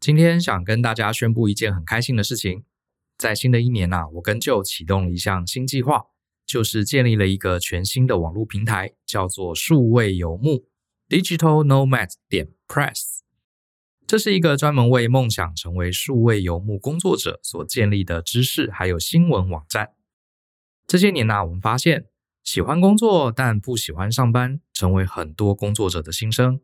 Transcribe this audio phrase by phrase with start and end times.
[0.00, 2.64] 今天想跟大家宣布一件很开心的事情，
[3.18, 6.06] 在新的一年呐，我跟舅启动了一项新计划，
[6.46, 10.66] 就是建立了一个全新的网络平台，叫做数位游牧
[11.06, 13.18] （Digital Nomad 点 Press）。
[14.06, 19.90] 这是一个专门为梦想成为数位游牧工作者所建立的知识还有新闻网站。
[20.86, 22.06] 这些年呐，我们发现
[22.42, 26.62] 喜欢工作但不喜欢上班，成为很多工作者的心声。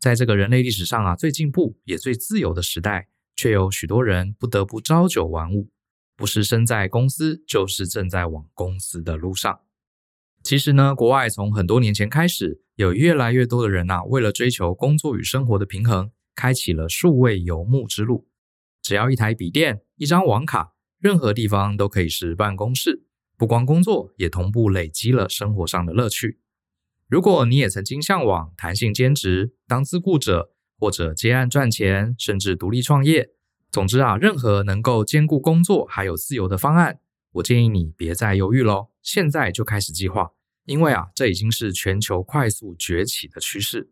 [0.00, 5.68] 在这个人类历史上啊，最进步也最自由的时代，却有许多人不得不朝九晚五，
[6.16, 9.60] 不是身在公司，就是正在往公司的路上。
[10.42, 18.26] 其实呢，国外从很多年前开始，有越来越多的人呐，为了追求工作与生活的平衡，开启了数位游牧之路。
[18.80, 23.04] 只要一台笔电、一张网卡，任何地方都可以是办公室。
[23.36, 26.40] 不光工作，也同步累积了生活上的乐趣。
[27.10, 33.30] 如果你也曾经向往弹性兼职、当自雇者，或者接案赚钱，甚至独立创业，
[33.72, 37.00] 总之啊，任何能够兼顾工作还有自由的方案，
[37.32, 40.30] 我建议你别再犹豫喽，现在就开始计划，
[40.66, 43.90] 因为啊，这已经是全球快速崛起的趋势。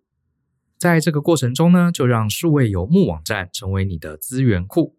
[0.78, 4.96] 在这个过程中呢，就让数位游牧网站成为你的资源库，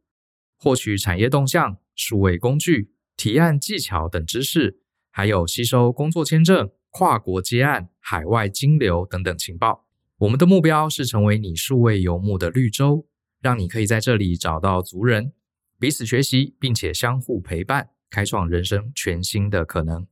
[0.57, 6.69] 获取产业动向、数位工具、提案技巧等知识，还有吸收工作签证。
[6.99, 9.85] 跨国接案、海外金流等等情报，
[10.17, 13.07] 我们的目标是成为你数位游牧的绿洲，
[13.41, 15.31] 让你可以在这里找到族人，
[15.79, 20.05] 彼此学习，并且相互陪伴，开创人生全新的可能。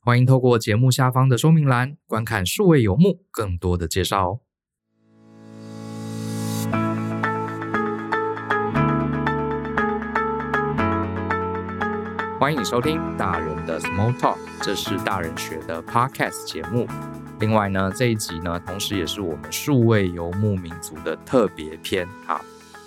[0.00, 4.40] 欢迎透过节目下方的说明栏观看数位游牧更多的介绍哦。
[12.44, 16.86] 欢迎收听大人的 Small Talk，这是大人学的 Podcast 节目。
[17.40, 22.06] 另外呢，这一集呢，同时也是我们数位游牧民族的特别篇。
[22.26, 22.44] 好，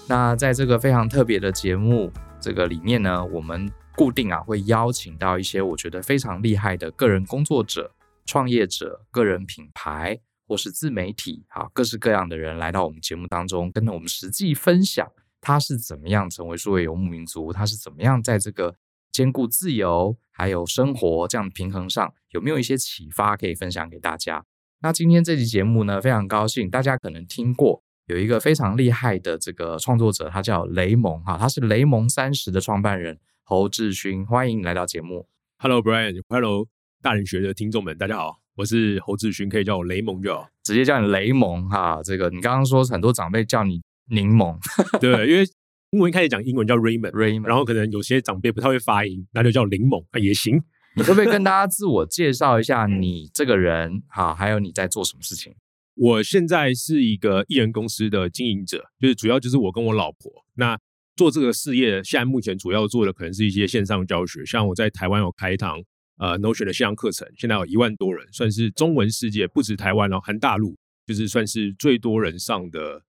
[0.07, 7.91] 那在这个非常特别的节目这个里面呢，我们固定啊会邀请到一些我觉得非常厉害的个人工作者、
[8.27, 18.75] 创业者、个人品牌或是自媒体，好，各式各样的人来到我们节目当中，跟我们实际分享他是怎么样成为数位游牧民族，他是怎么样在这个。
[19.17, 24.45] 兼顾自由还有生活这样的平衡上，有没有一些启发可以分享给大家？
[24.83, 35.27] 那今天这期节目呢，非常高兴，大家可能听过有一个非常厉害的这个创作者，他叫雷蒙哈，他是雷蒙三十的创办人侯志勋，欢迎你来到节目。
[35.57, 36.67] Hello Brian，Hello
[37.01, 42.01] 大人学的听众们，大家好，我是侯志勋，可以叫我雷蒙就好，直接叫你雷蒙哈。
[42.03, 44.55] 这个你刚刚说很多长辈叫你柠檬，
[45.01, 45.43] 对，因为。
[45.91, 50.61] 英文一开始讲英文叫 Raymond，Raymond，然后可能有些长辈不太会发音，那就叫柠檬啊也行。
[50.97, 54.03] 你可不可以跟大家自我介绍一下你这个人？
[54.09, 55.53] 好，还有你在做什么事情？
[55.95, 60.77] 我现在是一个艺人公司的经营者，就是主要就是我跟我老婆那
[61.15, 62.03] 做这个事业。
[62.03, 65.81] 现在目前主要做的可能是一些线上教学，像我在台湾有开一堂
[66.17, 70.75] 呃 Notion 的线上课程，现在有一万多人，算是中文世界不止台湾哦，含大陆
[71.05, 73.03] 就是算是最多人上的。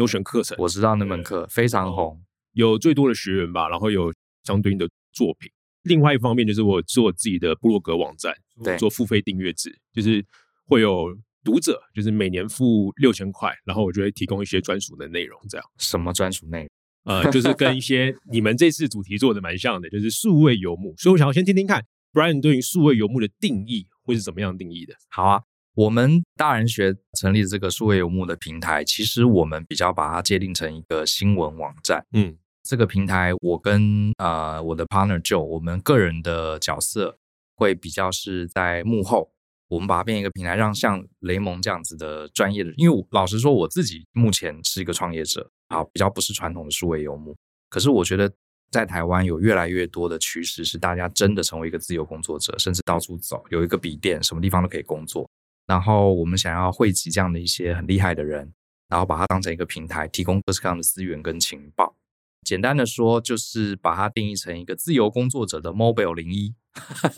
[0.00, 2.18] Notion 课程，我知道那门课非常红，
[2.52, 4.12] 有最多的学员吧，然后有
[4.44, 5.50] 相对应的作品。
[5.82, 8.34] 另外一方面就是我做自己的部落格网站，
[8.64, 10.24] 对，做付费订阅制，就是
[10.66, 15.66] 会有读者，就是每年付六千块，然后我就会提供一些专属的内容，这样。
[15.78, 16.68] 什么专属内容？
[17.04, 20.94] 呃，就是跟一些你们这次主题做的蛮像的，就是数位游牧。
[20.96, 21.82] 所以我想要先听听看
[22.12, 24.94] ，Brian 对于数位游牧的定义会是怎么样定义的？
[25.08, 25.42] 好啊。
[25.74, 32.04] 我们大人学成立的这个数位游牧的平台，其实我们比较把它界定成一个新闻网站。
[32.12, 37.16] 嗯，这个平台我跟呃我的 partner Joe，我们个人的角色
[37.56, 39.30] 会比较是在幕后，
[39.68, 47.34] 我们把它变一个平台，让像雷蒙这样子的专业的，因为老实说我自己目前是一个创业者啊，比较不是传统的数位游牧。
[47.68, 48.30] 可是我觉得
[48.72, 55.28] 在台湾有越来越多的趋势是大家真的成为一个自由工作者，甚至到处走，有一个笔电，什么地方都可以工作。
[55.70, 58.52] 然后我们想要汇集这样的一些很厉害的人，
[58.88, 61.94] 然后把它当成一个平台，提供各式各样的资源跟情报。
[62.42, 66.54] 简单的说，就是把它定义成一个自由工作者的 Mobile 01。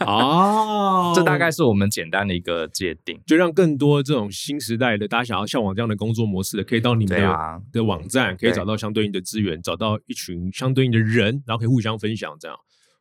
[0.04, 12.36] 哦，这大概是我们简单的一个界定，就让更多这种新时代的大家想要向往这样的工作模式的，可以到你们的、啊、的网站，可以找到相对应的资源，找到一群相对应的人，然后可以互相分享。
[12.38, 12.58] 这样，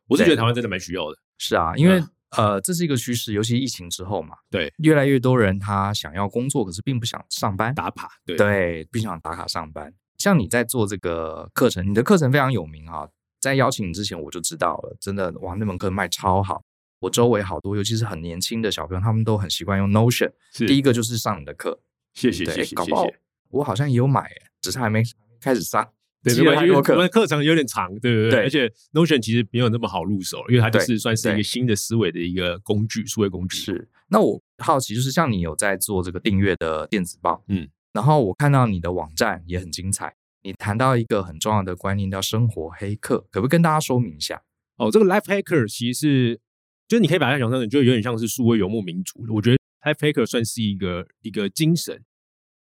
[0.08, 1.18] 我是觉得台湾真的蛮需要的。
[1.36, 2.02] 是啊，因为。
[2.36, 9.92] 嗯呃，这是一个趋势，尤其疫情之后嘛，对，越来越多人他想要工作，可是并不想上班打卡，对，对，并不想打卡上班。
[10.18, 13.08] 像你在做这个课程，你的课程非常有名啊，
[13.40, 16.62] 在邀请你之前我就知道了，真的哇，那门课卖超好。
[17.00, 20.30] 我周围好多，尤其是很年轻的小朋友，他们都很习惯用 Notion。
[20.52, 21.80] 是，第一个就是上你的课，
[22.14, 23.04] 谢谢谢谢，搞不好
[23.50, 24.30] 我好像也有买，
[24.60, 25.02] 只是还没
[25.40, 25.92] 开始上。
[26.22, 28.30] 对，积了太多课，我们课程有点长，对不对？
[28.30, 33.56] 对而且 Notion 其实没有那么好入手，因为它就是算是一个新的思维的一个工具，数位工具。
[33.56, 33.88] 是。
[34.08, 44.42] 那我好奇，就是像你有在做这个订阅的电子报，嗯，然后我看到你的网站也很精彩，你谈到一个很重要的观念，叫生活黑客，可不可以跟大家说明一下？
[44.76, 46.40] 哦，这个 Life Hacker 其实是，
[46.86, 49.24] 就是你可以把它想象成，就有点像是数位游牧民族。
[49.30, 52.04] 我觉得 Life Hacker 算是一个一个精神。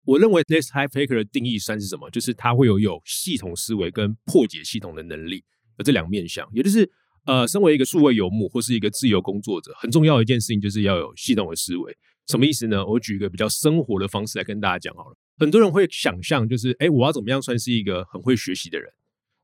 [0.04, 2.10] 我认为 This Life Hacker 的定义算是什么？
[2.10, 5.44] 就是他会有有系统思维跟破解系统的能力，
[5.78, 6.49] 有这两面向。
[6.52, 6.90] 也就是
[7.25, 11.96] 呃，身为一个数位游牧或是一个自由工作者，很重要的一件事情就是要有系统的思维。
[12.26, 12.84] 什么意思呢？
[12.84, 15.16] 我举一个比较生活的方式来跟大家讲好了。
[15.38, 18.88] 很多人会想象就是，哎，我要怎么样算是一个很会学习的人？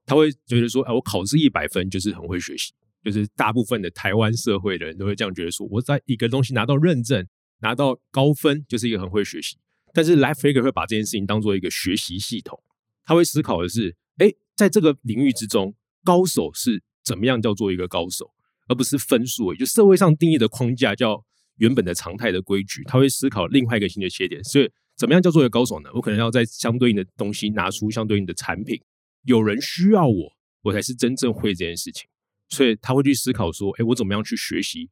[0.07, 2.73] 他会觉得说，哎，我考试一百分就是很会学习。
[3.05, 7.27] 就是大部分的台湾社会的人都会这样觉得说，我在一个东西拿到认证、
[7.61, 9.57] 拿到高分，就是一个很会学习。
[9.99, 12.63] 但是 Life Hacker 会把这件事情当做一个学习系统，
[13.05, 15.75] 他会思考的是，哎，在这个领域之中，
[16.05, 18.31] 高手是怎么样叫做一个高手，
[18.69, 19.53] 而不是分数。
[19.53, 21.25] 也就社会上定义的框架叫
[21.57, 24.41] 原本的常态的规矩，他会思考另外一个新的切点。
[24.45, 25.91] 所以，怎么样叫做一个高手呢？
[25.95, 28.81] 我可能要在相对应的东西拿出相对应的产品，
[29.25, 32.09] 有人需要我，我才是真正会这件事情。
[32.51, 34.89] 所以他会去思考说，哎，我怎么样去学习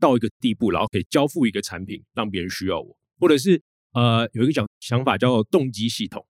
[0.00, 3.62] 到一个地步，然后可以交付一个产品，让别人需要我，或者是。
[3.92, 6.24] 呃，有一个想想法叫动机系统，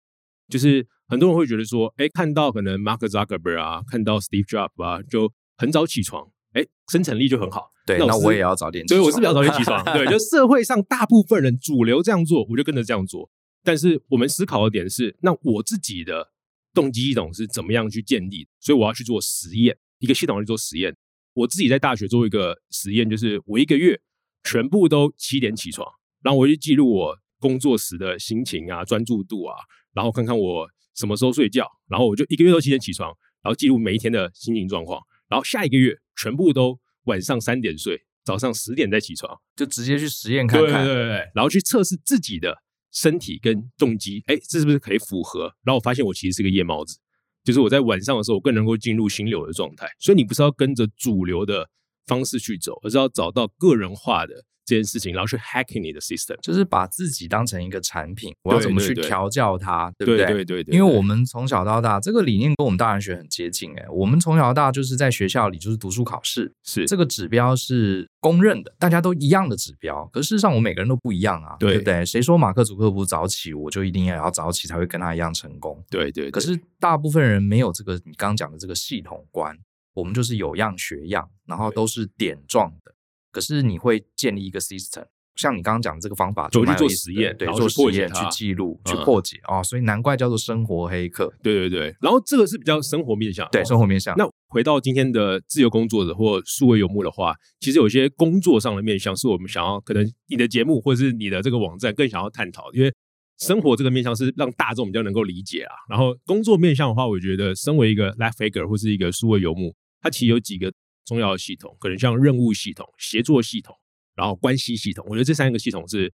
[0.48, 7.72] 就是很多人会觉得说，哎，看到可能 Mark Zuckerberg 啊，看到 Steve Jobs 啊，就很早起床，哎，生产力就很好。
[7.86, 9.00] 对，那我，也要早点起床。
[9.00, 9.82] 所以我是比较早点起 床。
[9.84, 13.30] 对，就社会上大部分人主流这样做，我就跟着这样做。
[13.64, 16.32] 但是我们思考的点是，那我自己的
[16.74, 18.46] 动机系统是怎么样去建立？
[18.60, 20.96] 所以我要去做实验，一个系统去做实验。
[21.34, 24.00] 我自己在大学做一个实验，就是我一个月
[24.44, 25.86] 全部都七点起床，
[26.22, 27.18] 然后我就记录我。
[27.46, 29.54] 工作时的心情啊，专注度啊，
[29.94, 33.08] 然后看看我什么时候睡觉，然后我就一个月都七点起床，
[33.40, 42.58] 然后记录每一天的心情状况，然后下一个月全部都晚上三点睡，早上十点再起床，就直接去实验看看，对对对，然后去测试自己的
[42.90, 45.42] 身体跟动机，哎，这是不是可以符合？
[45.62, 46.98] 然后我发现我其实是个夜猫子，
[47.44, 49.86] 就是我在晚上的时候我更能够进入心流的状态。
[50.00, 51.70] 所以你不是要跟着主流的
[52.06, 54.44] 方式去走，而是要找到个人化的。
[54.66, 60.44] 这件事情，然后去 hacking 你的 system，就是把自己当成一个产品，我要怎么去调教它，对，对，对，对不对？
[60.44, 60.76] 对对对。
[60.76, 63.72] 因为我们从小到大，这个理念跟我们大人学很接近。
[63.78, 70.04] 哎，我们从小到大就是在学校里就是读书考试，是这个指标是公认的，大家都一样的指标。
[70.12, 72.04] 可事实上，我们每个人都不一样啊，对，对不对？
[72.04, 75.80] 谁说马克·祖克伯早起，我就一定要要早起才会跟他一样成功？
[75.88, 76.30] 对，对对。
[76.32, 79.56] 可是大部分人没有这个你刚刚讲的这个系统观，
[79.94, 82.92] 我们就是有样学样，然后都是点状的。
[83.36, 85.04] 可是你会建立一个 system。
[85.34, 91.30] 像你刚刚讲的这个方法，就去做实验，对，去做实验、去记录、去破解哦，所以难怪叫做生活黑客。
[91.42, 94.14] 对对对，然后这个是比较生活面向，对，生活面向。
[94.16, 102.90] 那回到今天的自由工作者或数位游牧的话，其实有些工作上的面向是我们想要，可能你的节目或者是你的这个网站更想要探讨，因为
[103.38, 105.74] 生活这个面向是让大众比较能够理解啊。
[105.90, 110.72] 然后工作面向的话，我觉得身为一个 Life Hacker 或是一个数位游牧，它其实有几个
[111.06, 113.74] 重要的系统，可能像任务系统、协作系统。
[114.14, 116.10] 然后关系系统，我觉得这三个系统是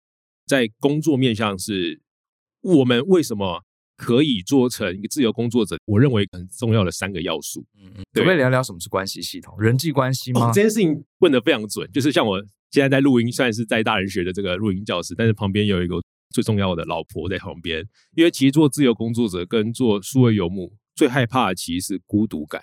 [0.46, 2.00] 在工作面向是
[2.60, 3.64] 我们为什么
[3.96, 7.66] 可以做成一个自由工作者，我认为很重要的三个要素。
[7.76, 9.60] 嗯嗯，可不可以聊聊什么是关系系统？
[9.60, 10.42] 人际关系吗？
[10.48, 11.90] 哦，这件事情问的非常准。
[11.90, 12.40] 就是像我
[12.70, 17.84] 现在在录音，虽然是在大人学的这个录音教室，但是旁边有一个最重要的老婆在旁边。
[18.14, 22.62] 因为其实做自由工作者跟做数位游牧，最害怕的其实是孤独感，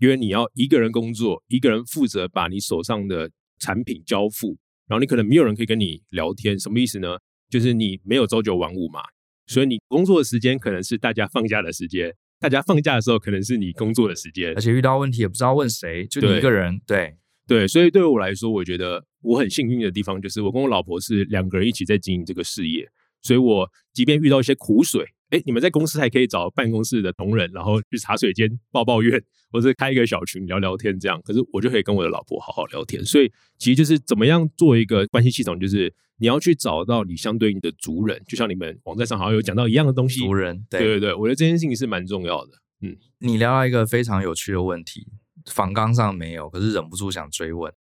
[0.00, 3.30] 因为你要一个人工作，一个人负责把你手上的。
[3.62, 4.56] 产品交付，
[4.88, 7.18] 然后你可能没有人可以跟你聊天，什么意思呢？
[7.50, 9.02] 就是你没有朝九晚五嘛，
[9.46, 16.80] 所以你工作的时间可能是大家放假的时间，大家放假的时候可能是你工作的时间，而且遇到问题也不知道问谁，就你一个人。
[16.86, 17.14] 对
[17.46, 22.88] 对，对，所以对我来说，我觉得我很幸运的地方就是我跟我老婆是两个人一起在经营这个事业，
[23.20, 25.04] 所以我即便遇到一些苦水。
[25.30, 31.20] 哎，你们在公司还可以找办公室的同仁，然后去茶水间抱抱怨，或者开一个小群聊聊天，这样。
[31.24, 33.04] 可是我就可以跟我的老婆好好聊天。
[33.04, 40.20] 所以其实就是怎么样做一个关系系统，就是你要去找到你相对应的族人，就像你们网站上好像有讲到一样的东西。
[40.20, 42.52] 族人，对，对对对，我觉得这件事情是蛮重要的。
[42.82, 45.06] 嗯，你聊到一个非常有趣的问题，
[45.52, 47.72] 访纲上没有，可是忍不住想追问。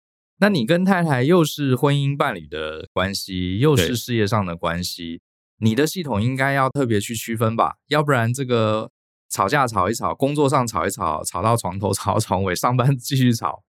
[0.41, 5.21] 那你跟太太又是婚姻伴侣的关系，又是事业上的关系。
[5.59, 8.91] 你的系统应该要特别去区分吧，要不然这个
[9.29, 13.63] 吵架吵一吵，工作上吵一吵，吵到床头吵到床尾，上班继续吵，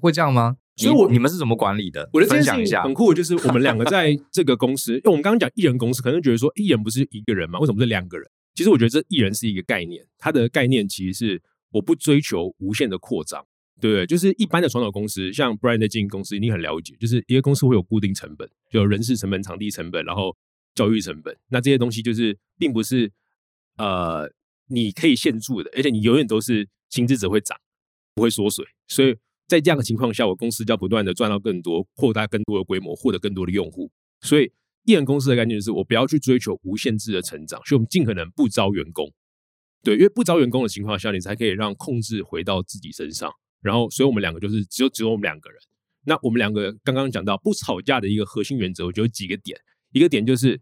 [0.00, 0.56] 会这样吗？
[0.76, 2.08] 所以我你们是怎么管理的？
[2.12, 8.28] 我的分享一下，很酷，就是我们两个在这个公司，因为我们刚刚讲一人公司，可能觉得说一人不是一个人嘛，为什么是两个人？
[8.54, 11.42] 其实我觉得这艺人是一个概念，它的概念其实是
[11.72, 13.44] 我不追求无限的扩张，
[13.80, 14.06] 对不对？
[14.06, 20.36] 就是一般的传统公司，像 Brian 的经营公司，你很了解，就是一个公司会有固定成本，就有人事成本、场地成本，然后
[20.78, 21.36] 教育成本。
[21.48, 23.10] 那这些东西就是并不是
[23.76, 24.30] 呃
[24.68, 27.58] 你可以限住的，而且你永远都是薪资只会涨，
[28.14, 28.64] 不会缩水。
[28.86, 29.16] 所以
[29.46, 33.90] 在这样的情况下，我公司就要不断的赚到更多，扩大更多的规模，获得更多的用户。
[34.20, 34.52] 所以。
[34.84, 39.12] 艺人公司的概念就是，我不要去追求无限制的成长，所以我们尽可能不招员工。
[39.82, 43.30] 对，因为不招员工的情况下，你才可以让控制回到自己身上。
[43.60, 45.60] 然后，所以我们两个就是只有只有我们两个人。
[46.06, 49.60] 那我们两个刚刚讲到不吵架的一个核心原则，我觉得有几个点。
[49.92, 50.58] 一个点就是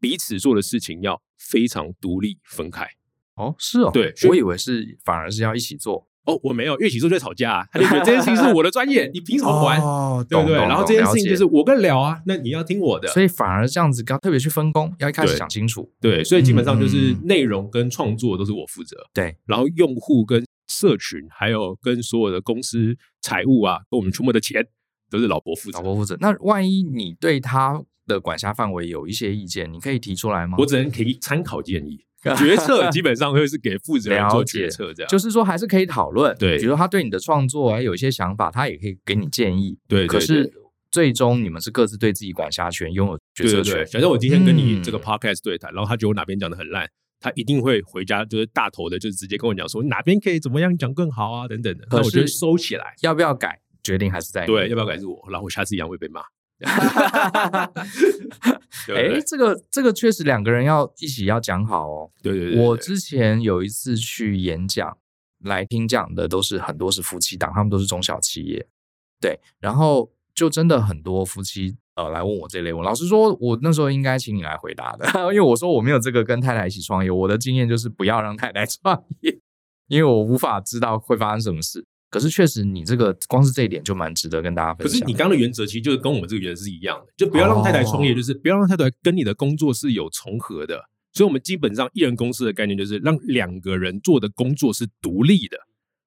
[0.00, 2.86] 彼此做的事情要非常独立分开。
[3.34, 6.06] 哦，是哦，对，我以为是反而是要一起做。
[6.24, 9.80] 哦，我没有，因为一起做就吵架啊，他就觉得这件事情是我的专业， 你凭什么管？
[9.80, 10.56] 哦，对不对？
[10.56, 15.90] 然后这件事情就是我跟聊啊，那你要听我的，所以反而这样子，要特别去分工，要一开始想清楚。
[16.00, 24.66] 对，所以基本上就是内容跟创作都是我负责，对，然后用户跟社群，还有跟所有的公司财务啊，跟我们出没的钱，
[25.08, 25.78] 都是老伯负责。
[25.78, 26.14] 老伯负责。
[26.20, 30.56] 那万一你对他的管辖范围有一些意见，你可以提出来吗？
[30.58, 32.04] 我只能提参考建议。
[32.36, 36.36] 决策基本上会是给负责人做决策，这样就是说还是可以讨论。
[36.36, 39.78] 对，比如他对你的创作还有一些想法，他也可以给你建议。
[39.86, 40.52] 对，可是
[40.90, 43.86] 最终你们是各自对自己管辖权，拥有决策权。
[43.86, 51.86] 反正我今天跟你这个 podcast 对谈，然后他觉得我哪边讲的很烂，他一定会回家就是大头的，就是直接跟我讲说哪边可以怎么样讲更好啊，等等的。
[51.88, 54.44] 那我觉得收起来，要不要改决定还是在。
[54.44, 56.20] 对，要不要改是我，然后我下次一样会被骂。
[56.66, 57.72] 哈哈哈哈
[58.40, 58.60] 哈！
[58.88, 62.10] 哎，这个这个确实两个人要一起要讲好哦。
[62.22, 64.98] 对对对，我之前有一次去演讲，
[65.44, 68.66] 来听讲的都是很多是夫妻档，他们都是中小企业。
[69.20, 79.38] 对，然后就真的很多夫妻呃来问我这类问，老实说，我那时候应该请你来回答的， 因为我说我没有这个跟太太一起创业，我的经验就是不要让太太创业，
[79.86, 81.84] 因为我无法知道会发生什么事。
[82.10, 84.92] 可是确实，你这个光是这一点就蛮值得跟大家分享。
[84.92, 90.88] 可是你刚刚的原则其实就是跟我们这个原则是一样的，就不要让太太创业，就是不要让太太跟你的工作是有重合的。
[91.12, 95.58] 所以，我们基本上艺人公司的概念就是让两个人做的工作是独立的。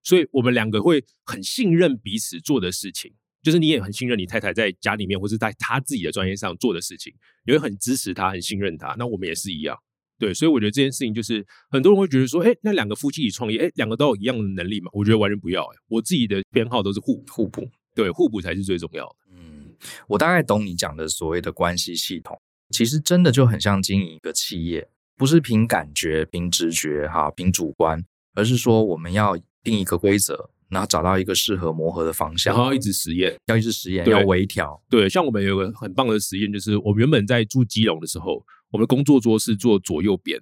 [0.03, 7.13] 所以我们两个会很信任彼此做的事情，就是你也很信任你太太在家里面或是在她自己的专业上做的事情，
[7.45, 8.95] 你会很支持她，很信任她。
[8.97, 9.77] 那我们也是一样。
[10.21, 14.91] 对，所以我觉得这件事情就是很多人会觉得说，哎，那两个夫妻一起创业，哎，两个都有一样的能力嘛？
[14.93, 19.15] 我觉得完全不要，哎，我自己的偏好都是互互补，对，互补才是最重要的。
[19.33, 19.73] 嗯，
[20.07, 24.87] 我大概懂你讲的所谓的关系系统，其实真的就很像经营一个企业，
[25.17, 34.79] 不是凭感觉、凭直觉、哈、凭主观，而是说我们要定一个规则，然后找到一个适合磨合的方向，然后一直实验，要一直实验，要微调。
[34.87, 38.45] 对，像我们有个很棒的实验，就是我们原本在住基隆的时候。
[38.71, 40.41] 我们的工作桌是坐左右边，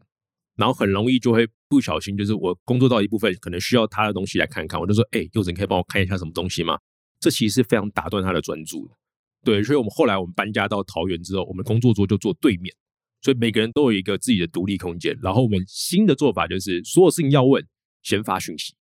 [0.56, 6.78] 然后很容易就会不小心，就是我工作到一部分，可能需要他的东西来看看，我就说：“哎，柚子，你可以帮我看一下什么东西吗？”
[7.20, 8.94] 这其实是非常打断他的专注的。
[9.44, 12.74] 对，所以我们后来我们搬家到桃园之后，我们工作桌就坐对面，
[13.22, 15.18] 所以每个人都有一个自己的独立空间。
[15.22, 17.66] 然后我们新的做法就是，所有事情要问，
[18.04, 18.76] 先发讯息，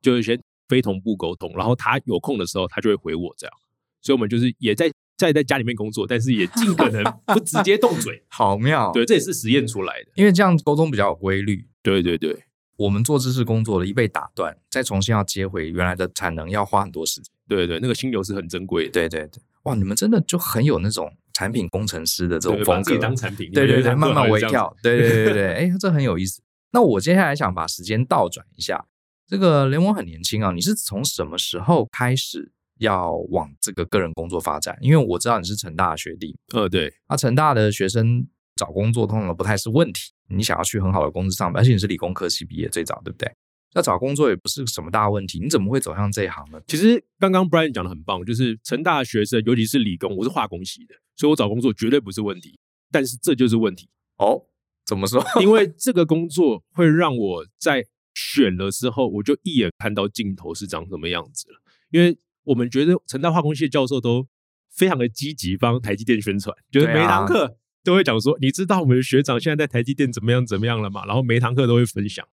[0.00, 3.56] 就是先非同步沟通，然后他有空的时候，他就会回我这样。
[4.00, 4.92] 所以我们就是也在。
[5.22, 8.90] 在在家里面工作，但是也 尽可能不直接动嘴， 好妙。
[8.92, 11.66] 对，这也是实验出来的，因为这样沟通比较有规律。
[11.82, 12.44] 对对对，
[12.76, 17.32] 我们做知识工作的，一被打断，再重新要接回原来的产能，要花很多时间。
[17.48, 18.90] 对对，那个心流是很珍贵的。
[18.90, 23.50] 对对对，哇，你们真的就很有那种产品工程师的这种风格，把自己当产品。
[23.52, 24.74] 对对对，慢慢微调。
[24.82, 26.40] 对对对对，哎，这很有意思。
[26.72, 28.86] 那我接下来想把时间倒转一下，
[29.26, 32.52] 这个联盟很年轻啊，你是从什么时候开始？
[32.82, 43.32] 要往这个个人工作发展，因为我知道你是成大的学弟，呃，对，那成大的学生找工作通常不太是问题，你想要去很好的公司上班，而且你是理工科系毕业，最早对不对？
[43.74, 46.60] 那找工作也不是什么大问题，你怎么会走向这一行呢？
[46.66, 52.58] 其实刚刚 Brian 讲的很棒，就是成大的学生，尤其是理工，我是化工系的，所以我找工作绝对不是问题，
[52.90, 54.42] 但是这就是问题哦。
[54.84, 55.24] 怎么说？
[55.40, 57.84] 因为这个工作会让我在
[58.14, 61.60] 选了之后，我就一眼看到尽头是长什么样子了，
[61.90, 62.18] 因为。
[62.44, 64.26] 我们觉得成大化工系的教授都
[64.70, 71.04] 非常的积极，帮台积电宣传，就是每堂课都会讲说，你知道我们的学长现在在台积电怎么样怎么样了吗？
[71.06, 72.26] 然后每堂课都会分享。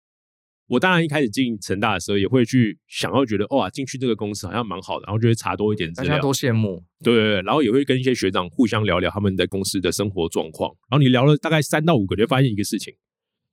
[0.68, 6.84] 我当然一开始进成大的时候，也会去想要觉得哇，进去这个公司好像蛮好的，然后就会查多一点资料，大家都羡慕。
[7.02, 10.70] 对对对，然后也会跟一些学长互相聊聊他们在公司的生活状况。
[10.90, 12.94] 然后你聊了大概三到五个，就会发现一个事情，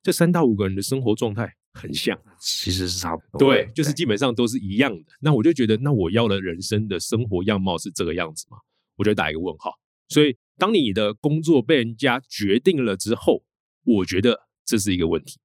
[0.02, 1.54] 这三到五个人的生活状态。
[1.74, 3.50] 很像，其实是差不多。
[3.50, 5.12] 对，就是基本上都是一样的。
[5.20, 8.56] 那我就觉得，那我要的人生的生活样貌是这个样子吗？
[8.96, 9.72] 我就打一个问号。
[10.08, 13.44] 所以，当你的工作被人家决定了之后，
[13.84, 15.38] 我觉得这是一个问题。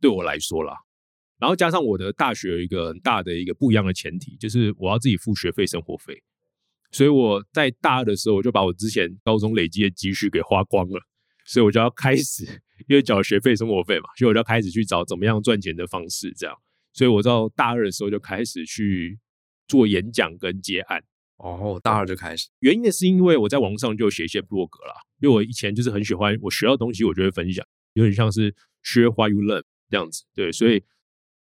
[0.00, 0.76] 对我来说啦。
[1.38, 6.22] 然后加上我的大学有一个很大的一个不一样的前提，就是我要自己付学费、生活费。
[6.92, 11.00] 所以我在大二的时候，我就把我之前高中累积的积蓄给花光了，
[11.46, 16.56] 所以我就要开始，因为缴学费、生活费嘛，所以我就开始去找怎么样赚钱的方式，这样。
[16.92, 19.18] 所以我到大二的时候就开始去
[19.66, 21.02] 做演讲跟接案。
[21.36, 22.48] 哦，大二就开始。
[22.60, 30.24] 原因呢，是因为我在网上就写一些部落格啦，因为我以前就是很喜欢我学到东西，我就会分享，有点像是 share what you learn 这样子。
[30.34, 30.82] 对，所以。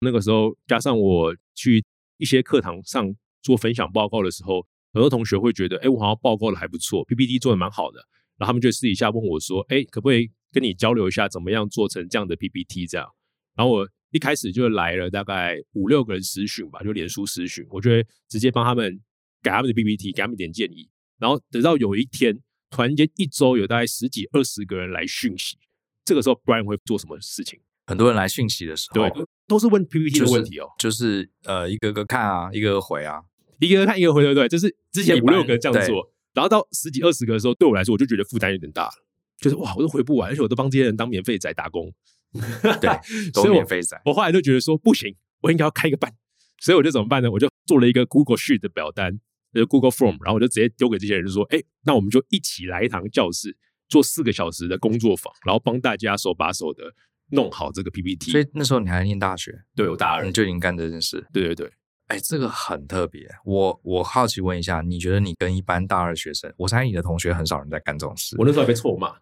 [0.00, 1.82] 那个时候，加上我去
[2.18, 4.60] 一些课堂上做分享报告的时候，
[4.92, 7.98] 很多同学会觉得，哎，我好像报告的还不错，PPT 做的蛮好的，
[8.36, 13.06] 然后他们就私底下问我说，哎，可不可以跟你交流一下，怎么样做成这样的 PPT 这样？
[13.54, 18.98] 然后我一开始就来了大概五六个人私讯吧，就脸书私讯，我就会直接帮他们
[19.42, 20.88] 改他们的 PPT，给他们一点建议。
[21.18, 22.34] 然后等到有一天，
[22.70, 25.58] 突然间一周有大概十几二十个人来讯息，
[26.06, 27.60] 这个时候 Brian 会做什么事情？
[27.86, 33.20] 很多人来讯息的时候，对，都是问 PPT 的问题哦，就是、就是、呃一个个看啊，一个个回啊，
[33.60, 38.92] 一个个看一个回，对对，就是之前五六个这样做，然后到十几二十个的时候，对我来说我就觉得负担有点大了，
[39.38, 41.92] 就是哇，我都回不完，而且我都帮这些人当免费仔打工，
[42.80, 42.90] 对，
[43.32, 44.00] 都免费仔。
[44.04, 46.12] 我后来就觉得说不行，我应该要开一个班，
[46.60, 47.30] 所以我就怎么办呢？
[47.30, 49.18] 我就做了一个 Google Sheet 的表单，
[49.52, 53.56] 就是 Google Form，然后我就直接丢给这些人，就说，哎，那我们就一起来一堂教室，
[53.88, 56.94] 做四个小时的工作坊，然后帮大家手把手的。
[57.30, 61.72] 弄好这个 PPT，所以那时候你还在念大学，对，我大二你就已经干这件事，对对对，
[62.06, 63.28] 哎，这个很特别。
[63.44, 68.36] 我我好奇问一下，你觉得你跟一般大二学生，我猜你的同学很少人在干这种事。
[68.38, 69.16] 我那时候还被臭骂。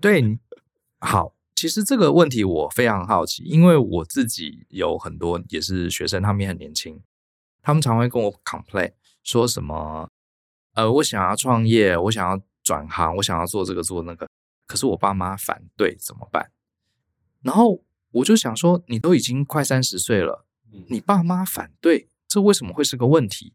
[0.00, 0.38] 对，
[1.00, 7.02] 好，其实这个问题我非常好奇，因为我自己有很多也是学生，他们也很年轻，
[7.60, 8.92] 他们常会跟我 complain
[9.24, 10.08] 说什么，
[10.74, 14.28] 呃，我想要创业，我想要转行，我想要做这个做那个，
[14.66, 16.52] 可是我爸妈反对，怎么办？
[17.42, 17.82] 然后
[18.12, 20.46] 我就想说，你都已经快三十岁了，
[20.88, 23.52] 你爸妈反对，这为什么会是个问题？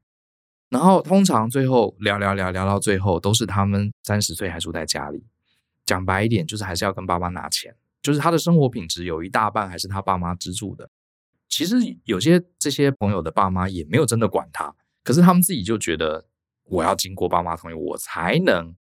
[0.70, 5.24] 然后通常最后聊聊聊聊到最后，都是他们三十岁还住在家里。
[5.86, 10.90] 讲白一点，就是还是要跟爸妈拿钱，就是他的生活品质有一大半还是他爸妈资助的。
[11.48, 11.76] 其实
[12.06, 16.26] 有些这些朋友的爸妈也没有真的管他，可是他们自己就觉得
[16.66, 18.76] 我要经过爸妈同意，我才能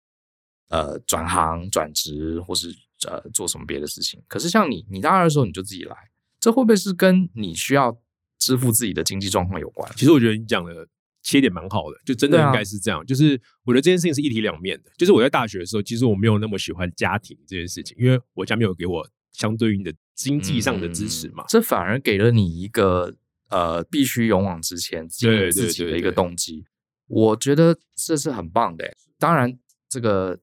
[0.69, 2.75] 呃转行转职或是。
[3.05, 4.23] 呃，做什么别的事情？
[4.29, 5.93] 可是像你，你大二的时候你就自己来，
[6.39, 7.99] 这会不会是跟你需要
[8.43, 9.89] 支付自己的经济状况有关？
[9.95, 10.85] 其实我觉得你讲的
[11.21, 12.99] 切点蛮好的，就真的应该是这样。
[12.99, 14.91] 啊、就是我觉得这件事情是一体两面的。
[14.97, 21.43] 就是我在大学的时候，其实我没有那么喜欢家庭这件事情，因为我家没有给我相对应的经济上的支持嘛。
[21.43, 23.15] 嗯、这反而给了你一个
[23.49, 26.65] 呃，必须勇往直前、经营自己的一个动机。
[27.07, 28.93] 我觉得这是很棒的。
[29.17, 29.57] 当然，
[29.89, 30.39] 这个。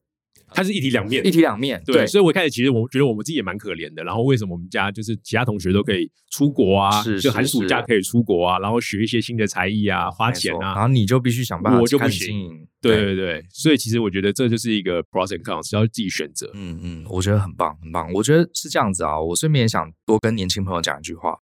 [0.53, 1.81] 它是一体两面，一体两面。
[1.85, 4.03] 对，对，所以我一开始其实我觉得我们自己也蛮可怜的。
[4.03, 7.01] 然后为什么我们家就是其他同学都可以出国啊？
[7.01, 10.73] 是，就寒暑假可以出国啊，然后学一些新的才艺啊，花钱啊。
[10.73, 12.67] 然后你就必须想办法，我就不行。
[12.81, 16.49] 对对对，所以其实我觉得这就是一个 pros and cons，要自己选择。
[16.53, 18.11] 嗯嗯，我觉得很棒，很棒。
[18.13, 19.19] 我觉得是这样子啊。
[19.19, 21.37] 我顺便想多跟年轻朋友讲一句话，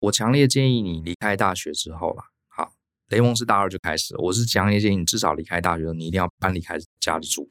[0.00, 2.24] 我强烈建议你离开大学之后啦。
[2.48, 2.72] 好，
[3.10, 7.50] 雷蒙是大二就开始，我是强烈建议你至少离开大学，你一定要搬离开家里住。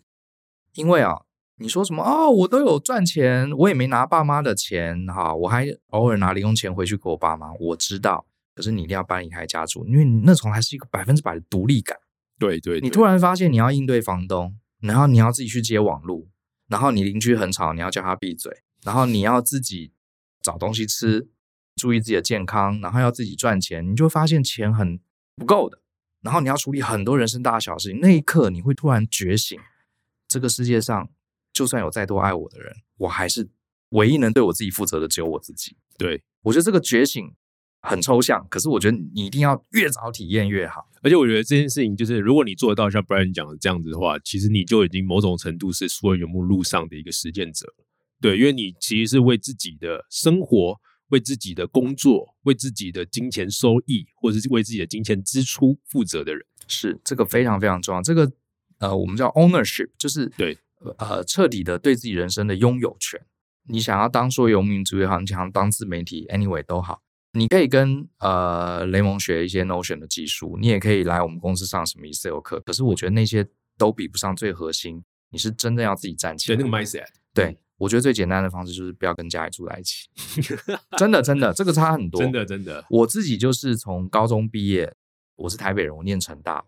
[0.78, 1.24] 因为啊，
[1.58, 2.30] 你说什么啊、哦？
[2.30, 7.52] 我都有赚钱，我也没拿爸妈的钱哈，我还偶尔拿零用钱回去给我爸妈。
[7.60, 11.98] 我知道，可是你一定要搬离开家住，因为你那从还是一个百分之百的独立感。
[12.38, 16.30] 对，对对，你突然发现你要应对房东，然后你要自己去接网路，
[16.68, 18.52] 然后你邻居很吵，你要叫他闭嘴，
[18.84, 19.92] 然后你要自己
[20.44, 21.28] 找东西吃，
[21.76, 25.00] 注意自己的健康，然后要自己赚钱，你就会发现钱很
[25.36, 25.80] 不够的，
[26.22, 29.60] 然后你要处理很多人生大小事情，那一刻你会突然觉醒。
[30.28, 31.10] 这个世界上，
[31.54, 33.50] 就算有再多爱我的人，我还是
[33.90, 35.78] 唯一能对我自己负责的，只有我自己。
[35.98, 37.34] 对，我觉得这个觉醒
[37.82, 40.90] 很抽象，可是我觉得你一定要越早体验越好。
[41.02, 47.74] 而且我觉得这件事情，就是如果你做得到像 Brian 讲的这样子的话，其实你就已经某种程度是所有游牧路上的一个实践者。
[48.20, 50.76] 对，因为你其实是为自己的生活、
[51.10, 56.46] 为自己的工作、为自己的金钱收益，或者是为自己的金钱支出负责的人。
[56.68, 58.02] 是，这个非常非常重要。
[58.02, 58.30] 这个。
[58.80, 60.58] 呃，我们叫 ownership，就是对，
[60.98, 63.20] 呃，彻底的对自己人生的拥有权。
[63.70, 67.02] 你想要当说游牧民族也好，你想要当自媒体，anyway 都好，
[67.34, 72.62] 你可以跟呃雷蒙学一些 Notion 的技术，你也可以来我们公司上什么 Excel 课。
[72.62, 73.46] 可是我觉得那些
[73.78, 76.56] 都比不上最核心，你是真的要自己站起来。
[76.56, 77.08] 对，那个 mindset。
[77.34, 80.08] 对，我觉得最简单的方式就是不要跟家里住在一起。
[80.98, 82.22] 真的，真的，这个差很多。
[82.22, 82.86] 真的，真的。
[82.90, 84.94] 我自己就是从高中毕业，
[85.36, 86.64] 我是台北人，我念成大。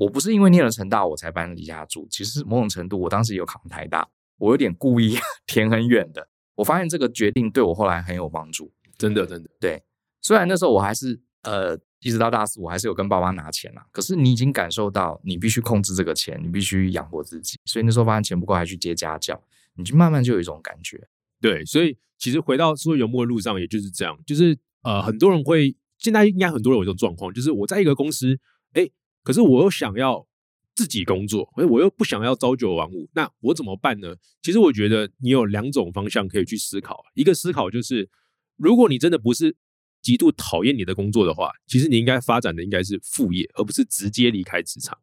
[0.00, 4.08] 我不是因为念了成大我才搬离家住，其实某种程度我当时有考台大，
[4.38, 6.26] 我有点故意 填很远的。
[6.54, 8.72] 我发现这个决定对我后来很有帮助。
[8.96, 9.50] 真的真的。
[9.60, 9.82] 对，
[10.22, 19.38] 虽然那时候我还是呃，一直到大四我还是有跟爸妈拿钱啦，可是你已经感受到你必须控制这个钱，你必须养活自己，所以那时候发现钱不够还去接家教，
[19.74, 21.06] 你就慢慢就有一种感觉。
[21.42, 28.38] 对，所以其实回到数位游牧的路上，也就是这样，就是呃，很多人会现在应该很多人有这种状况，就是我在一个公司，
[28.72, 28.88] 哎，
[29.22, 30.26] 可是我又想要
[30.74, 34.14] 自己工作，哎，我又不想要朝九晚五，那我怎么办呢？
[34.42, 38.08] 其实我觉得你有两种方向可以去思考，一个思考就是，
[38.56, 39.56] 如果你真的不是
[40.02, 44.98] 极度讨厌你的工作的话，其实你应该发展的应该是副业，而不是直接离开职场。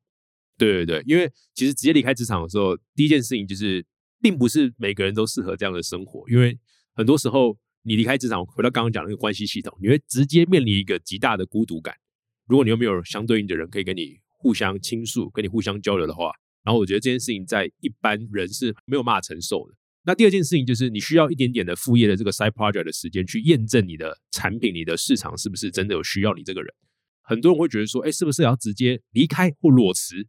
[0.57, 3.85] 对对对，因为其实直接离开职场的时候，第一件事情就是。
[4.19, 6.57] 并不是每个人都适合这样的生活，因为
[6.95, 11.95] 很多时候你离开职场，回到刚刚讲的那个关系系统，你会直接面临一个极大的孤独感。
[12.47, 16.31] 如果你又没有相对应的人可以跟你互相倾诉、跟你互相交流的话，
[16.63, 19.75] 然后我觉得这件事情在一般人是没有办法承受的。
[20.03, 26.73] 那第二件事情就是你需要一点点的副业的这个 side project 的时间去验证你的产品、你的市场是不是真的有需要你这个人。
[27.21, 30.25] 很多人会觉得说，哎，是不是要直接离开或裸辞？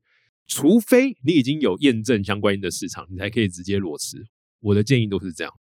[0.49, 4.25] 除非你已经有验证相关的市场，你才可以直接裸辞。
[4.61, 5.53] 我的建议都是这样。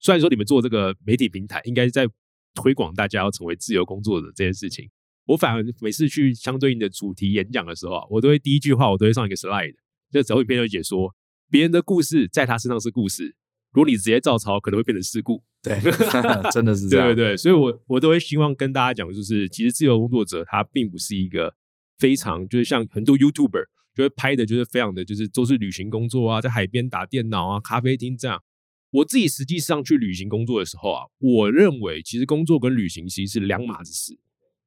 [0.00, 2.06] 虽然说你们做这个媒体平台，应该在
[2.52, 4.90] 推广大家要成为自由工作者这件事情，
[5.26, 9.74] 我反而每次去相对应的主题演讲的时候啊，我都会第一句话我都会上一个 slide，
[10.10, 11.14] 就走一篇就解说
[11.50, 13.34] 别人的故事在他身上是故事，
[13.72, 15.42] 如果你直接照抄，可能会变成事故。
[15.62, 15.78] 对，
[16.52, 17.08] 真的是这样。
[17.08, 21.54] 对对对，所以我我都会希望跟大家讲，就是其实自由工作者他并不是一个
[21.98, 23.66] 非常就是像很多 YouTuber。
[23.94, 28.42] 就会拍的，就是非常的，就是都是旅行工作啊，在海边打电脑啊，咖啡厅这样。
[28.90, 34.18] 我自己实际上去旅行工作的时候啊，我认为其实工作跟旅行其实是两码子事。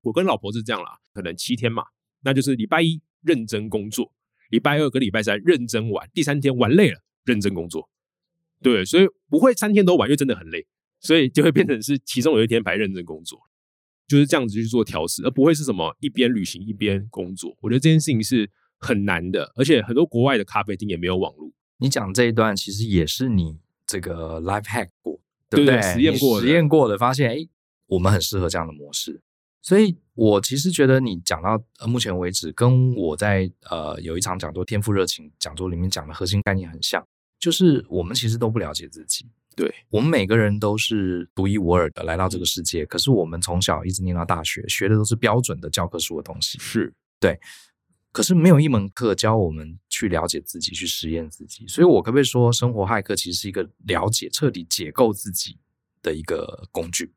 [0.05, 1.83] 我跟老婆是这样啦，可能七天嘛，
[2.21, 4.13] 那就是礼拜一认真工作，
[4.49, 7.89] 礼拜二跟礼拜三认真玩，第三天玩累了认真工作。
[8.61, 10.65] 对，所以不会三天都玩，因为真的很累，
[11.01, 13.39] 所以就会变成是其中有一天排认真工作，
[14.07, 17.57] 就是这样子去做调试，而不会是什么一边旅行一边工作。
[17.61, 18.49] 我觉得这件事情是。
[18.77, 21.49] 很难的，而且很多国外的咖啡厅也没有网络。
[21.77, 25.79] 你讲这一段其实也是你这个 life hack 过，对不对？
[25.79, 27.37] 对实验过的，实验过的，发现哎，
[27.87, 29.21] 我们很适合这样的模式。
[29.65, 37.03] 所以我其实觉得你讲到呃目前为止，跟我在呃有一场讲座《天赋热情》讲座里面讲的核心概念很像，
[37.39, 39.27] 就是我们其实都不了解自己。
[39.55, 46.59] 对，我们每个人都是独一无二的来到这个世界，可是我们从小一直念到大学，学的都是标准的教科书的东西。
[46.59, 47.39] 是对。
[48.11, 51.67] 可是没有一门课教我们去了解自己，去实验自己。
[51.67, 55.57] 所以，我可不可以说，生活骇客其实是一个了解、彻底解构自己
[56.01, 57.11] 的一个工具？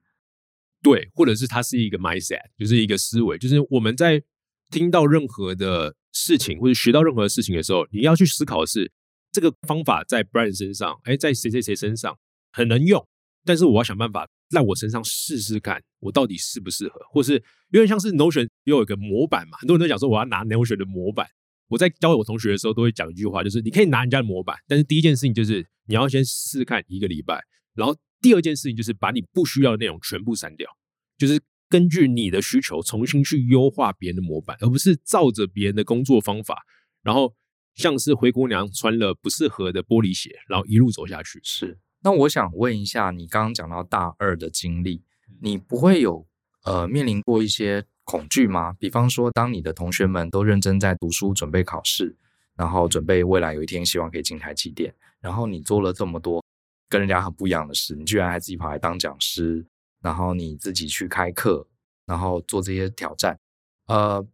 [0.91, 3.37] 对，或者是它是一个 mindset，就是一个思维。
[3.39, 4.23] 就是我们在
[4.71, 8.91] 听到任何的事情或者学到任何事情的时候，你要去思考的是
[9.31, 12.19] 这个方法在 Brian 身上，哎，在谁谁谁身上
[12.53, 13.07] 很能用，
[13.45, 14.29] 但是我要想办法。
[14.51, 17.35] 在我身上试试看，我到底适不适合，或是
[17.71, 21.29] 因为像是 Notion 又有一个模板嘛，很多人都讲说我要拿 Notion 的模板。
[21.69, 30.69] 我在教我同学的时候都会讲一句话，就是你可以拿人家的模板，但是第一件事情就是你要先试试看一个礼拜，然后第二件事情就是把你不需要的内容全部删掉，
[31.17, 36.65] 就是根据你的需求重新去优化别人的模板，而不是照着别人的工作方法，
[37.03, 37.35] 然后
[37.75, 41.41] 像是灰姑娘穿了不适合的玻璃鞋，然后一路走下去。
[41.43, 41.79] 是。
[42.03, 45.03] 那我想问一下，你刚刚讲到大二的经历，
[45.41, 46.27] 你不会有
[46.65, 48.73] 呃面临过一些恐惧吗？
[48.75, 52.17] 比方说，当你的同学们都认真在读书、准备考试，
[52.57, 56.43] 然后准备未来有一天希望可以进台积电，然后你做了这么多
[56.89, 59.67] 跟人家很不一样的事，你居然还自己跑来当讲师，
[60.01, 61.67] 然后你自己去开课，
[62.07, 63.39] 然后做这些挑战，
[63.87, 64.27] 呃，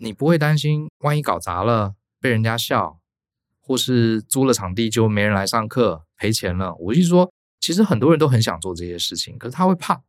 [0.00, 2.98] 你不会担心万一搞砸了被人家笑，
[3.60, 6.04] 或是租了场地就没人来上课？
[6.16, 10.00] 赔钱了，我就说，其实很多人都很想做这些事情，可是他会怕。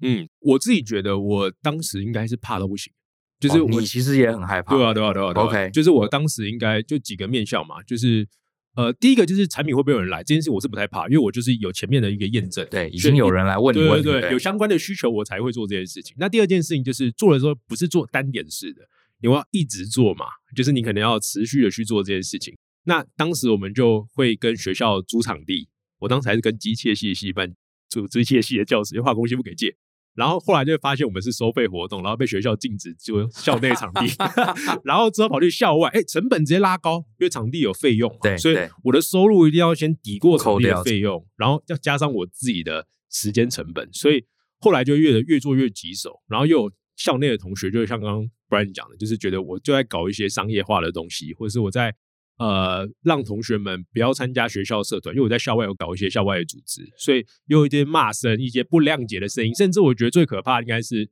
[0.00, 2.90] 嗯，我自己觉得，我当时应该是怕到不行，
[3.38, 4.74] 就是我、哦、你其实也很害怕。
[4.74, 5.46] 对啊，对啊，对啊，对啊。
[5.46, 8.26] OK，就是我当时应该就几个面向嘛，就是
[8.76, 16.14] 呃，第一个就是产品会不会有人来这件事，我是不太怕，因为我就是有前面的一个验证，对，已经有人来问你问题，对对对，有相关的需求我才会做这件事情。
[16.18, 18.82] 那第二件事情就是做的时候不是做单点式的，
[19.20, 22.56] 你要一直做嘛，就是你可能要持续的去做这件事情。
[22.84, 27.52] 那当时我们就会跟学校租场地，我当时还是跟机械系系办
[27.88, 29.74] 租机械系的教室，因为化工系不给借。
[30.14, 34.06] 然后后来就发现我们是收费活动，然后被学校禁止就校内场地，
[34.84, 44.24] 然后之后跑去校外，哎，成本直接拉高，因为场地有费用，对，所以我的收入一定要先抵过场地的费用，然后要加上我自己的时间成本，所以
[44.58, 51.94] 后来就越越做越棘手，然后又有校内的同学，就像刚刚 Brian 讲的，就是觉得我就在搞一些商业化的东西，或者是我在。
[52.40, 61.10] 呃，让同学们不要参加学校社团，因为我在校外有搞一些校外的组织，所以有一些骂声，一些不谅解的声音，甚至我觉得最可怕的应该是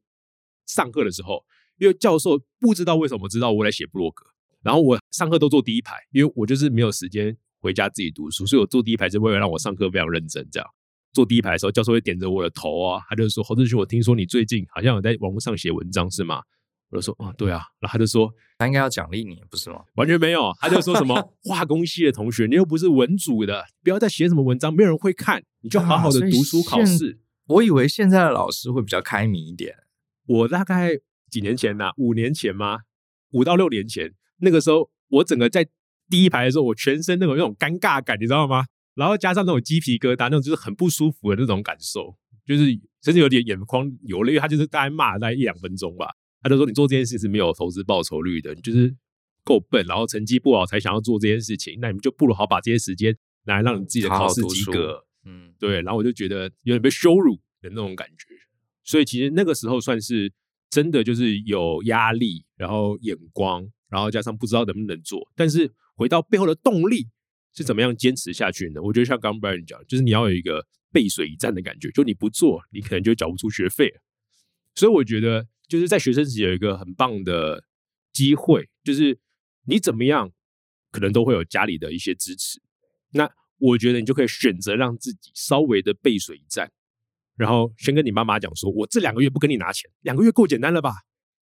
[0.66, 1.44] 上课的时候，
[1.78, 4.24] 因为教授不知道为什么知道我在写布洛格，
[4.62, 10.48] 然后我上课都坐第一排，因为我就是没有时间回家自己读书，所以我坐第一排是为了让我上课非常认真。
[10.50, 10.66] 这样
[11.12, 16.42] 坐第一排的时候，教授会点着我的头啊，他就说：“侯志勋，我听说你最近好像有在网络上写文章，是吗？”
[16.90, 18.32] 我就说：“哦，对啊。”然后他就说。
[18.60, 19.84] 他应该要奖励你，不是吗？
[19.94, 21.14] 完全没有，他就说什么
[21.46, 27.12] 化工系的同学，你又不是文组的，不要再写什么文章，没有人会看，你就好好的读书考试。
[27.12, 29.76] 啊、我以为现在的老师会比较开明一点。
[30.26, 30.90] 我大概
[31.30, 32.80] 几年前呐、啊，五年前吗？
[33.30, 35.64] 五到六年前，那个时候我整个在
[36.10, 38.66] 第一排的时候，我全身那种那种尴尬感，你知道吗？
[38.96, 42.64] 然后加上那种鸡皮疙瘩，那种就是很不舒服的那种感受，就是
[43.04, 46.12] 甚至有点眼眶流泪，因为他就是大概骂了大概一两分钟吧。
[46.40, 48.94] 他就说：“你做这件事是没有投资报酬率的，你就是
[49.42, 51.76] 够笨，然后成绩不好才想要做这件事情。
[51.80, 55.82] 那你们就不如好把这些时间拿来让你自己的考试及格。”嗯，对。
[55.82, 58.34] 然后我就觉得有点被羞辱的那种感觉。
[58.84, 60.32] 所以其实那个时候算是
[60.70, 65.28] 真的，就是有压力，然后眼光，然后加上不知道能不能做。
[65.34, 67.08] 但是回到背后的动力
[67.52, 68.80] 是怎么样坚持下去呢？
[68.80, 73.92] 我觉得像刚刚 Brian 讲，就是你要有一个背水一战的感觉，就你不做，你可能就缴不出学费。
[74.76, 75.48] 所以我觉得。
[75.68, 77.62] 就是在学生时期有一个很棒的
[78.12, 79.18] 机会，就是
[79.66, 80.30] 你怎么样，
[80.90, 82.60] 可能都会有家里的一些支持。
[83.12, 86.70] 那我觉得你就可以选择让自己稍微的背水一战，
[87.36, 90.94] 然后先跟你妈妈讲说：“我这两个月不跟你拿钱，两个月够简单了吧？”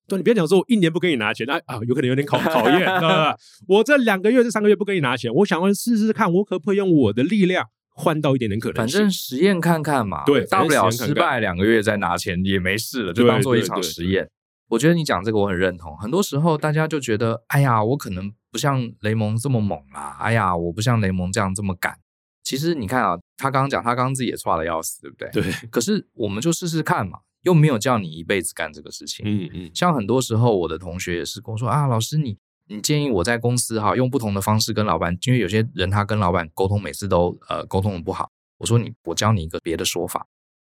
[0.09, 3.37] 对，你不要讲说我一年不跟你拿钱，那啊有可能有点考考验， 对吧？
[3.67, 7.69] 我这两个月、这三个月不跟你拿钱，我想要试试看，我可不可以用我的力量。
[7.97, 10.23] 换到一点点可能，反正实验看看嘛。
[10.25, 14.29] 对，大不了失败两个月再拿钱也没事了，就当做一场实验。
[14.69, 15.97] 我觉得你讲这个我很认同。
[15.97, 21.97] 很多时候大家就觉得，哎呀，我可能不像雷蒙这么猛啦，哎呀，我不像雷蒙这样这么敢。
[22.45, 25.31] 其实你看啊，他刚刚讲，他刚刚自己也差的要死，对不对？
[25.31, 25.69] 对。
[25.71, 29.25] 可是我们就试试看嘛，又没有叫你一辈子干这个事情。
[29.27, 29.71] 嗯嗯。
[29.73, 32.37] 像很多时候我的同学也是跟我说啊，老师你。
[32.69, 38.31] 你建议我在公司哈用不同的方式跟老板，因为有些人他跟老板沟通每次都呃沟通的不好。
[38.59, 40.27] 我说你，我教你一个别的说法，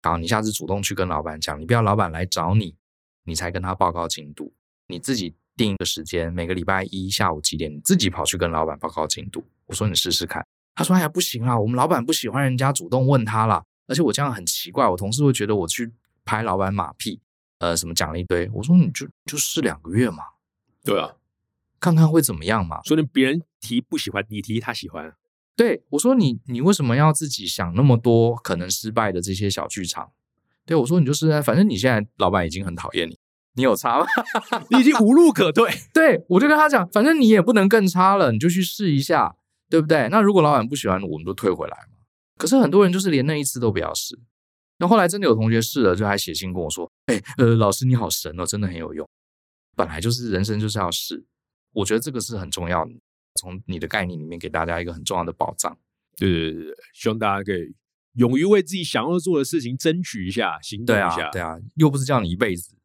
[0.01, 2.75] 好，你下次主动去跟老板讲，你不要老板来找你，
[3.23, 4.53] 你才跟他报告进度，
[4.87, 9.45] 你自己定一个时间，每个礼拜一下午几点，你自己跑去跟老板报告进度。
[9.67, 10.45] 我说你试试看，
[10.75, 15.93] 他说哎呀不行啊，我们老板不喜欢人家主动问他啦，而且我这样很奇怪，我同事会觉得我去
[16.25, 17.21] 拍老板马屁，
[17.59, 18.49] 呃，什么讲了一堆。
[18.53, 20.23] 我说你就就试两个月嘛，
[20.83, 21.13] 对啊，
[21.79, 22.81] 看看会怎么样嘛。
[22.83, 25.13] 说你别人提不喜欢，你提他喜欢。
[25.55, 30.11] 对，我说你，你为什么要自己想那么多可能失败的这些小剧场？
[30.65, 33.17] 对，我说你就是，反正你现在老板已经很讨厌你，
[33.55, 34.05] 你有差吗？
[34.69, 35.71] 你已经无路可退。
[35.93, 39.35] 对，我就跟他讲，反正你也不能更差了，你就去试一下，
[39.69, 40.07] 对不对？
[40.09, 41.97] 那如果老板不喜欢，我们就退回来嘛。
[42.37, 44.19] 可是很多人就是连那一次都不要试。
[44.77, 49.09] 那后来真的有同学试了，就还写信跟我说：“哎，呃，老师你好神哦，真的很有用。”
[49.75, 51.25] 本来就是人生就是要试，
[51.77, 52.91] 我觉得这个是很重要的。
[53.35, 55.77] 从你的概念里面给大家一个很重要的保障，
[56.17, 57.75] 对对对，希望大家可以
[58.13, 62.75] 勇于为自己想要做的事情争取一下，行动一下，对啊，对啊，又不是叫你一辈子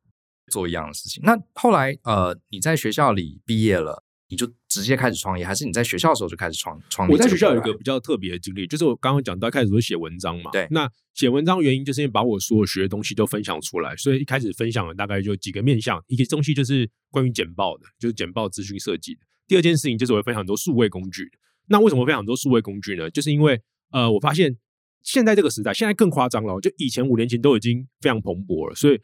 [0.49, 1.23] 做一样的事情。
[1.25, 7.13] 那后来呃，你在学校里毕业了，你就直接开始创业，还是你在学校的时候就开始创创业？
[7.13, 19.21] 我在学校有一个比较特别的经历，就是我刚刚讲到开始会写文章嘛，对，那写文章原因就是因为把我所有学的东西都分享出来，所以一开始分享了大概就几个面向，一个东西就是关于简报的，就是简报资讯设计的。
[19.47, 21.31] 第二件事情就是我会分享很多数位工具。
[21.67, 23.11] 那为什么分享很多数位工具呢？
[23.11, 24.57] 就是因为呃，我发现
[25.03, 26.59] 现在这个时代，现在更夸张了。
[26.59, 28.99] 就以前五年前都已经非常蓬勃了，所以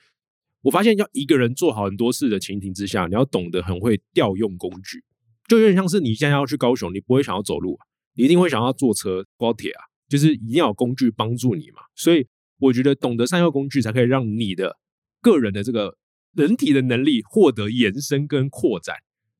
[0.62, 5.04] 我发现要一个人做好很多事的情形之下，你要懂得很会调用工具。
[5.48, 7.78] 就有点像是你现在要去高雄，你不会想要走路，
[8.14, 11.80] 你一定会想要坐车、高铁啊，就是一定要有工具帮助你嘛。
[11.96, 12.26] 所以
[12.58, 14.76] 我觉得懂得善用工具，才可以让你的
[15.20, 15.96] 个人的这个
[16.34, 18.96] 人体的能力获得延伸跟扩展。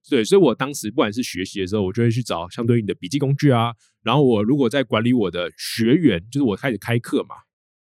[0.08, 3.74] 对，所以我当时不管是学习的时候，我就会去找相对应的笔记工具啊。
[4.02, 7.34] 然后我如果在管理我的学员，就是我开始开课嘛，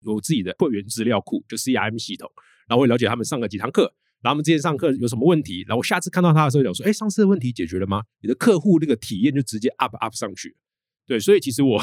[0.03, 2.31] 有自己的会员资料库，就 CRM 系统。
[2.69, 3.93] 然后我了解他们上了几堂课，
[4.25, 10.57] 然后我们之前上课有什么问题，然后我下次看到他的时候，就说：“哎，上次的问题解决了吗？”你的客户那个体验就直接 up up 上去。
[11.07, 11.79] 对，所以其实我，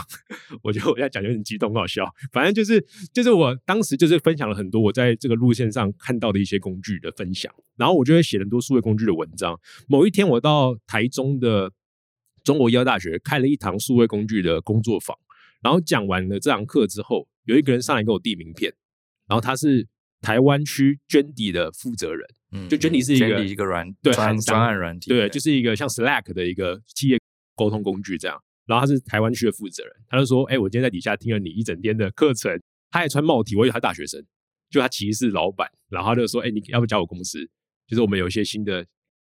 [0.63, 2.04] 我觉得我要讲有点激动，很好笑。
[2.32, 9.60] 反正就是，就是我当时就是分享了很多我在这个路线上看到的一些工具的分享，然后我就会写很多数位工具的文章。
[9.88, 11.71] 某一天，我到台中的
[12.43, 15.15] 中国医药大学开了一堂数位工具的工作坊，
[15.62, 18.73] 然后讲完了这堂课之后，有一个人上来给我递名片，
[19.27, 19.88] 然后他是
[20.21, 27.19] 台湾区涓滴的负责人，嗯，就涓滴是一个一个软对专专案软体，对，就是一个像 Slack 的一个企业。
[27.53, 28.41] 沟通工具这样。
[28.65, 34.25] 然后他是台湾区的负责人，他就说：“哎，我今天在底下听了你一整天的课程。”他还穿帽体我以为他大学生，
[34.69, 35.69] 就他其实是老板。
[35.89, 37.45] 然后他就说：“哎，你要不加我公司？
[37.86, 38.84] 就是我们有一些新的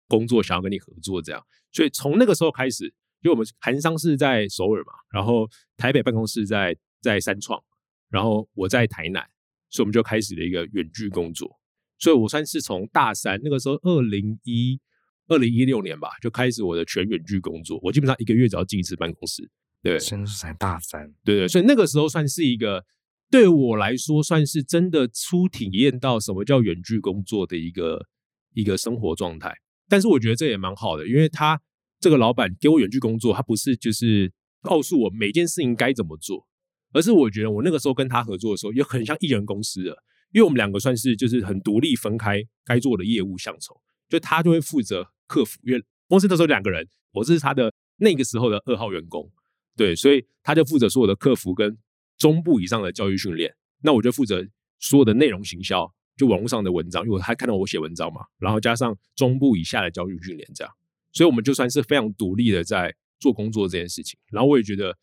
[0.08, 2.86] 工作想要跟你合作这样。”所以从那个时候开始，
[3.22, 7.62] 因为我们韩商是在首尔嘛，然后台北办公室在在三创，
[8.08, 9.24] 然后我在台南，
[9.70, 11.50] 所以我们就开始了一个远距工作。
[11.98, 14.80] 所以我算是从大三那个时候，二零一。
[15.28, 17.80] 二零一六年吧，就开始我的全远距工作。
[17.82, 19.50] 我基本上一个月只要进一次办公室。
[19.82, 21.12] 对，现在才大三。
[21.24, 22.84] 对对，所以那个时候算是一个
[23.28, 28.06] 对我来说，算是真的初体验到什么叫远距工作的一个
[28.54, 29.52] 一个生活状态。
[29.88, 31.60] 但是我觉得这也蛮好的，因为他
[31.98, 36.46] 这个老板给我远距工作，他不是就是告诉我每件事情该怎么做，
[36.92, 39.90] 而是我觉得我那个时候跟他合作的时候，也很像艺人公司的，
[40.32, 45.10] 因为我们两个算是就是很独立分开该做的业务项筹，就他就会负责。
[45.28, 49.28] 客服，因为公司那时候两个人，我是他的那个时候的二号员工，
[49.76, 51.76] 对，所以他就负责所有的客服跟
[52.16, 54.46] 中部以上的教育训练，那我就负责
[54.78, 60.72] 所有的内容行销，就网络上的文章，因为他看到我写文章嘛，然后加上中部以下的教育训练这样，
[61.12, 64.16] 所以我们就算是非常独立的在做工作这件事情。
[64.30, 64.96] 然后我也觉得，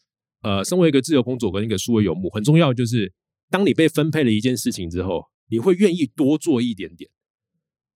[0.44, 3.12] 呃，身为一个自由工作跟一个数位游牧，很重要就是，
[3.50, 7.10] 当你被分配了一件事情之后，你会愿意多做一点点。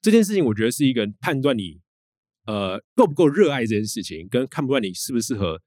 [0.01, 1.81] 这件事情我觉得是一个判断你。
[2.45, 5.59] 呃，够不够热爱这件事情，跟看不惯你适不适合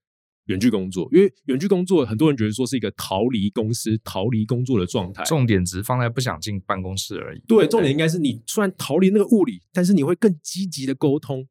[0.45, 1.07] 远距工作？
[1.11, 5.23] 因为远距工作，很多人觉得说是一个逃离公司、逃离工作的状态。
[5.25, 7.43] 重点只是放在不想进办公室而已。
[7.47, 11.47] 对，重点应该是你虽然逃离那个物理，但是你会更积极的沟通。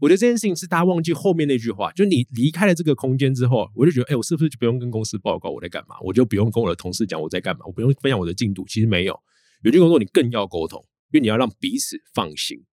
[0.00, 5.94] 我觉得这件事情是大家忘记后面那句话，就你离开了这个空间之后，我就觉得，哎，我是不是就不用跟公司报告我在干嘛？
[6.02, 7.66] 我就不用跟我的同事讲我在干嘛？
[7.66, 8.64] 我不用分享我的进度。
[8.66, 9.20] 其实没有，
[9.62, 12.64] 远距工作你更要沟通，因为你要让彼此放心。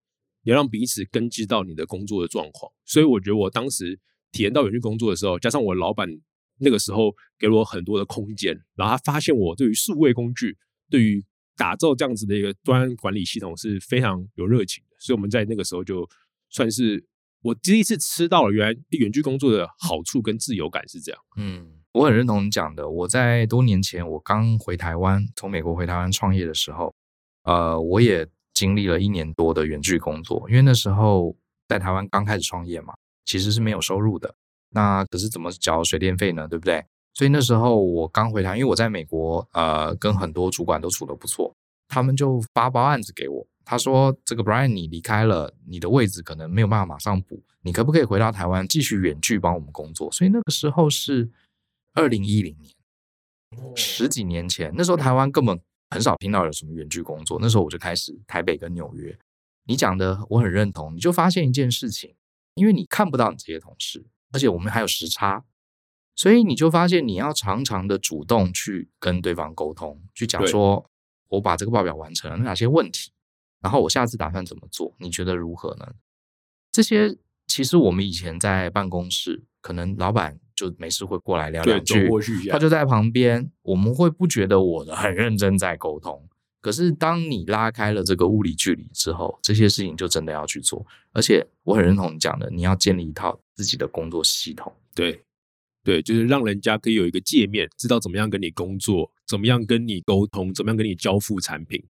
[0.44, 4.00] 你要让彼此根知到你的工作的状况，所以我觉得我当时
[4.32, 6.08] 体验到远距工作的时候，加上我老板
[6.60, 10.58] 那个时候给了我很多的空间，然后他发现我对于数位工具、
[10.90, 11.22] 对于
[11.58, 16.10] 打造这样子的一个端管理系统是非常有热情的，所以我们在那个时候就
[16.50, 17.06] 算是
[17.42, 21.22] 我第一次吃到了原来远距工作的好处跟自由感是这样。
[21.38, 22.90] 嗯，我很认同你讲的。
[22.90, 26.94] 我在多年前我刚回台湾，从美国回台湾创业的时候，
[27.44, 28.28] 呃，我也。
[28.54, 31.36] 经历了一年多的远距工作，因为那时候
[31.68, 34.34] 在台湾刚开始创业嘛，其实是没有收入的。
[34.72, 36.48] 那可是怎么缴水电费呢？
[36.48, 36.84] 对不对？
[37.14, 41.56] 所以那时候我刚回台，因为我在美国，呃，跟很多主管都处得不错，
[41.88, 43.46] 他们就发包案子给我。
[43.68, 51.30] 他说：“这个 Brian，你离开了，你的位置可能没有办法马上补，你可不可以回到台湾继续远距帮我们工作？”所以那个时候是
[51.94, 55.60] 二零一零年，十几年前，那时候台湾根本。
[55.90, 59.18] 很少听到有什么远距工作，那时候我就开始台北跟纽约。
[59.68, 62.14] 你讲的我很认同，你就发现一件事情，
[62.56, 65.46] 因为你看不到你这些同事，而且我们还有时差，
[66.14, 70.86] 所以你就发现你要常常的主动去跟对方沟通，去讲说，
[71.30, 73.14] 我把这个报表完成了，哪些问题，
[73.62, 75.94] 然后我下次打算怎么做，你觉得如何呢？
[76.72, 77.18] 这些
[77.48, 80.40] 其实我们以前在办公室，可能老板。
[80.58, 82.10] 就没事会过来聊两句，
[82.50, 86.28] 他就在旁边，我们会不觉得我很认真在沟通。
[86.62, 90.84] 可是当你拉开了这个物理距离之后，这些事情就真的要去做。
[91.14, 94.74] 而且我很认同你讲的，你要建立一套自己的工作系统。
[94.96, 95.22] 对，
[95.84, 101.86] 对，就是让人家可以有一个界面，知道怎么样跟你工作，怎么样跟你沟通，怎么样跟你交付产品。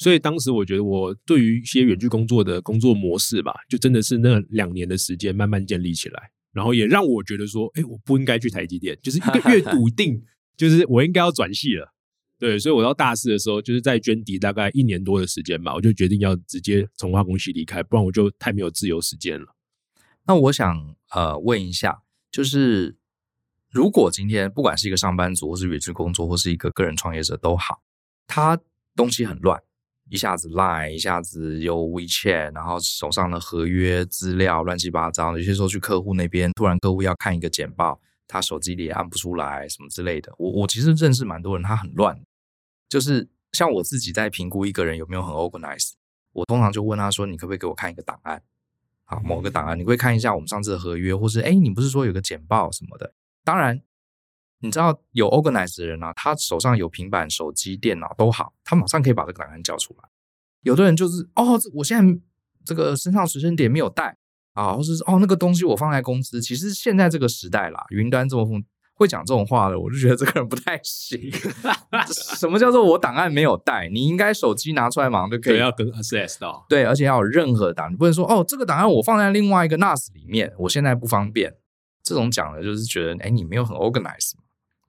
[0.00, 6.30] 所以当时我觉得，我对于一些远距工作的工作模式吧，就真的是那两年的时间慢慢建立起来。
[6.52, 10.24] 然后也让我觉得说，哎，我不应该去台积电，就是一个月 笃定，
[10.56, 11.92] 就是我应该要转系了。
[12.38, 19.54] 对，所以我到大四的时候，就是在捐底大概一年多的时间吧，我就决定要直接从化工系离开，不然我就太没有自由时间了。
[20.26, 22.00] 那我想呃问一下，
[22.32, 22.96] 就是
[23.70, 27.82] 如果今天不管是一个上班族，或是远距工作，或是一个个人创业者都好，
[28.26, 28.58] 他
[28.96, 29.62] 东西很乱。
[30.10, 35.38] 一下子 Line，一下子有 WeChat，然后手上的合约资料乱七八糟。
[35.38, 40.34] 有些时候去客户那边，突然客户要看一个简报，他手机里也按不出来，什么之类的。
[40.36, 42.20] 我我其实认识蛮多人，他很乱。
[42.88, 45.92] 就是像我自己在评估一个人有没有很 organized，
[46.32, 48.42] 我通常就问他说：“你可不可以给我看一个档案？
[49.04, 53.14] 好，某个档案，你会看一下我们上次的合约，或是哎，你不是说有个简报什么的？
[53.44, 53.80] 当然。”
[54.62, 60.08] 你知道有 organized 的人啊，他手上有平板、手机、电脑都好，他马上可以把这个档案叫出来。
[60.62, 62.20] 有的人就是哦，我现在
[62.64, 64.16] 这个身上随身碟没有带
[64.52, 66.42] 啊，或者是哦那个东西我放在公司。
[66.42, 68.62] 其实现在这个时代啦，云端这么会
[68.94, 71.18] 会讲这种话的，我就觉得这个人不太行。
[72.12, 73.88] 什么叫做我档案没有带？
[73.88, 75.58] 你应该手机拿出来马上就可以。
[75.58, 76.66] 要跟 access 到。
[76.68, 81.54] 对，而且要有任何档，你不能说哦这个档案我放在另外一个 NAS 里面，我现在不方便。
[82.02, 84.39] 这种讲的就是觉得，哎，你没有很 organized 嘛，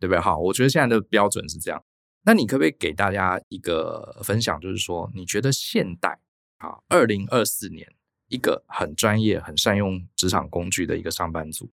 [0.02, 0.20] 对不对？
[0.20, 1.82] 好，我觉得现在的标准是这样。
[2.24, 6.20] 那你可不可以给大家一个分享，就是说，你觉得现代
[6.58, 7.88] 啊，二零二四年
[8.28, 11.70] 一个很专业、很善用职场工具的一个上班族，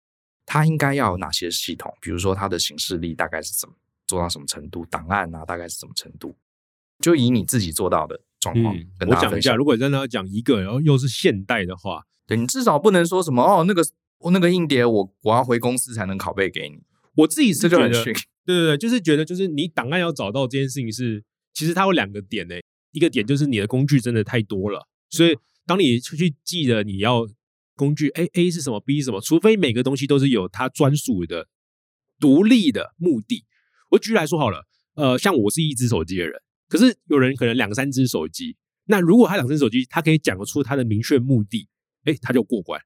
[0.47, 1.95] 他应该要有哪些系统？
[2.01, 3.75] 比如说，他的行事力大概是怎么
[4.07, 4.87] 做到什么程度？
[4.87, 6.35] 档案啊，大概是什么程度？
[7.01, 9.31] 就以你自己做到的状况，嗯，跟大家分享。
[9.31, 13.83] 我讲一下，如果真的要讲一个，然后又是现代的话，对，你至少不能说什么哦，那个
[14.19, 16.83] 我那个硬碟，我我要回公司才能拷贝给你。
[17.17, 18.05] 我自己是觉得。
[18.47, 22.63] 对对对，就是觉得，就是你档案要找到这件事情是，其实它有两个点诶，
[22.93, 25.35] 一个点就是你的工具真的太多了，所以
[25.65, 27.27] 当你出去记得你要
[27.75, 31.49] 工具，A A 是什么，B 是什么，除非每个东西都是有它专属的、
[32.21, 33.47] 独立的目的。
[33.93, 36.35] 我举例来说好了，呃，像我是一只手机的人，
[36.69, 38.57] 可是有人可能两三只手机，
[38.89, 41.67] 那如果他两只手机，他可以讲得出他的明确目的，
[42.05, 42.79] 哎，他就过关。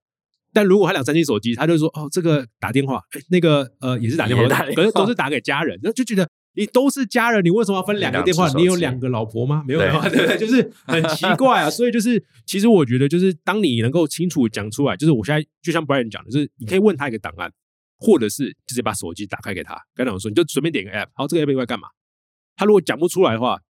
[0.58, 4.42] 但如果他两三机手机，他就说哦，这个打电话，哎，那个呃也是打电话，
[4.74, 8.48] 可是都是打给家人， 那就觉得你都是家人，你为什么要分两个电话？
[8.54, 9.62] 你有两个老婆吗？
[9.68, 10.36] 没有对不对？
[10.36, 11.70] 就是很奇怪啊。
[11.70, 17.48] 所以就是，其实我觉得就是，当你能够清楚讲出来，就是我现在就像 Brian 讲的，就是你可以问他一个档案，
[17.98, 21.86] 或者是直接把手机打开给他，跟他说，你就随便点个 app，然后，这个 app 用来干嘛？
[22.56, 23.60] 他如果讲不出来的话，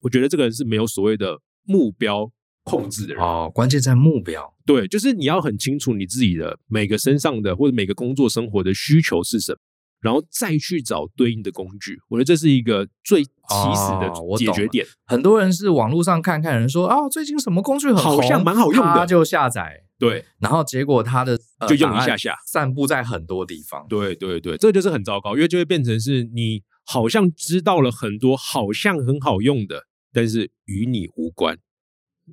[0.00, 2.32] 我觉得这个人是没有所谓的目标。
[2.64, 4.54] 控制的人哦，关键在目标。
[4.66, 9.58] 对，就是你要很清楚你自己的每个身上的或者每个工作生活的需求是什么，
[10.00, 11.98] 然后再去找对应的工具。
[12.08, 13.30] 我觉得这是一个最起
[13.74, 14.84] 始的解决点。
[14.84, 19.84] 哦、很多人是网络上看看人说啊、哦，最近什么工具很好像蛮好用的，他就下载。
[19.98, 23.84] 对，然后结果他的、呃、就用一下下，散布在很多地方。
[23.86, 31.58] 对对对，这就是很糟糕，因为就会变成是你好像知道了很多好像很好用的，但是与你无关。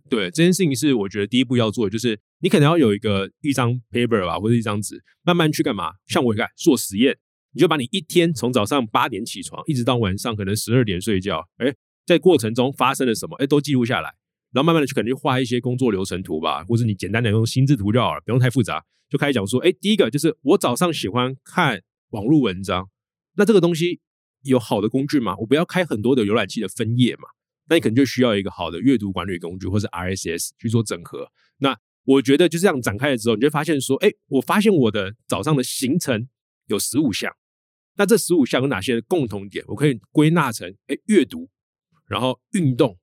[0.09, 5.93] 对，这件事情是我觉得第一步要做的，就是你可能要有一个一张 paper 吧，或者一张纸，慢慢去干嘛？
[6.07, 7.17] 像我一样做实验，
[7.53, 11.73] 你就把你一天从早上八点起床，一直到晚上可能十二点睡觉，哎，
[12.05, 14.13] 在过程中发生了什么，哎，都记录下来，
[14.51, 21.81] 然后慢慢的去可能画一些工作流程图吧，或者你简单的用心智图就好了，不用太复杂，就开始讲说，哎，第一个就是我早上喜欢看
[22.11, 22.89] 网络文章，
[23.35, 23.99] 那这个东西
[24.43, 25.35] 有好的工具吗？
[25.39, 27.27] 我不要开很多的浏览器的分页嘛。
[27.69, 31.31] 那你可能就需要一个好的阅读管理工具，或是 RSS 去做整合。
[31.57, 36.29] 那我觉得就这样展开了之后，你就发现说，哎，我发现我的早上的行程
[36.67, 37.35] 有十五项。
[37.97, 39.65] 那这十五项有哪些共同点？
[39.67, 41.49] 我可以归纳成，哎，阅读，
[42.07, 42.97] 然后运动，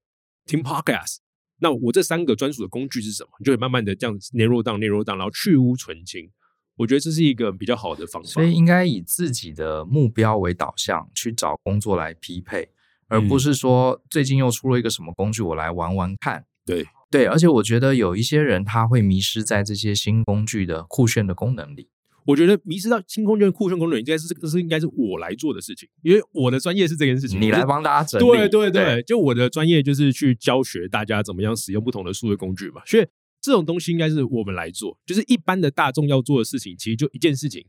[0.46, 1.16] 听 Podcast。
[1.58, 3.30] 那我这三个专属的工具是什么？
[3.40, 6.30] 你就会慢慢的这样 narrow down，narrow down，然后去芜存菁。
[6.76, 8.28] 我觉得这是一个比较好的方法。
[8.28, 12.70] 所以应该以自己的目标为导向，去找工作来匹配。
[13.14, 16.44] 而不是说最近又出了一个什么工具，我来玩玩看。
[16.66, 21.88] 对对，而且我觉得有一些人他会迷失在这些新工具的酷炫的功能里。
[22.26, 27.38] 我觉得迷失到新工具的酷炫功能，应该是这个是应该是我来做的事情，因为我的专业是这件事情。
[27.38, 28.24] 你来帮大家整理。
[28.24, 32.80] 对对对，对，就我的专业就是去教学大家怎么样使用不同的数位工具嘛。
[32.86, 33.06] 所以
[33.42, 37.66] 这种东西应该是我们来做，就是一般的大众要做的事情，其实就一件事情：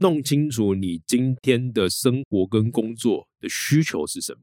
[0.00, 4.40] 弄清楚你今天的生活跟工作的需求是什么。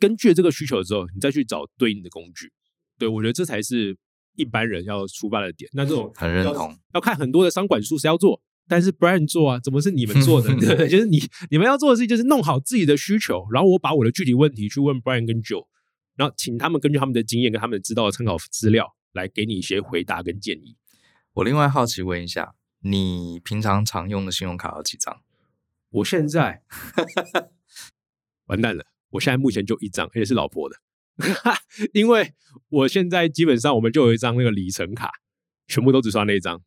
[0.00, 2.52] 那根据这个需求之后，你再去找对应的工具。
[2.98, 3.96] 对，我觉得这才是
[4.36, 5.68] 一般人要出发的点。
[5.74, 10.48] 那这种很认同，要看很多的商管书是要做，但是 Brian 做啊，怎么是你们做的？
[10.56, 10.88] 对 不对？
[10.88, 11.20] 就是你
[11.50, 15.66] 你们要做的事情就是弄好自己的需求，然后我把我的具体问题去问 Brian 跟 Joe，
[16.16, 20.76] 然后请他们根据他们的经验跟他们知道的参考资料来给你一些回答跟建议。
[21.34, 25.20] 我另外好奇问一下，你平常常用的信用卡有几张？
[25.90, 26.62] 我现在
[28.46, 28.84] 完蛋了。
[29.14, 30.76] 我现在目前就一张，而且是老婆的，
[31.94, 32.34] 因为
[32.68, 35.10] 我现在基本上我们就有一张那个里程卡，
[35.68, 36.60] 全部都只刷那一张，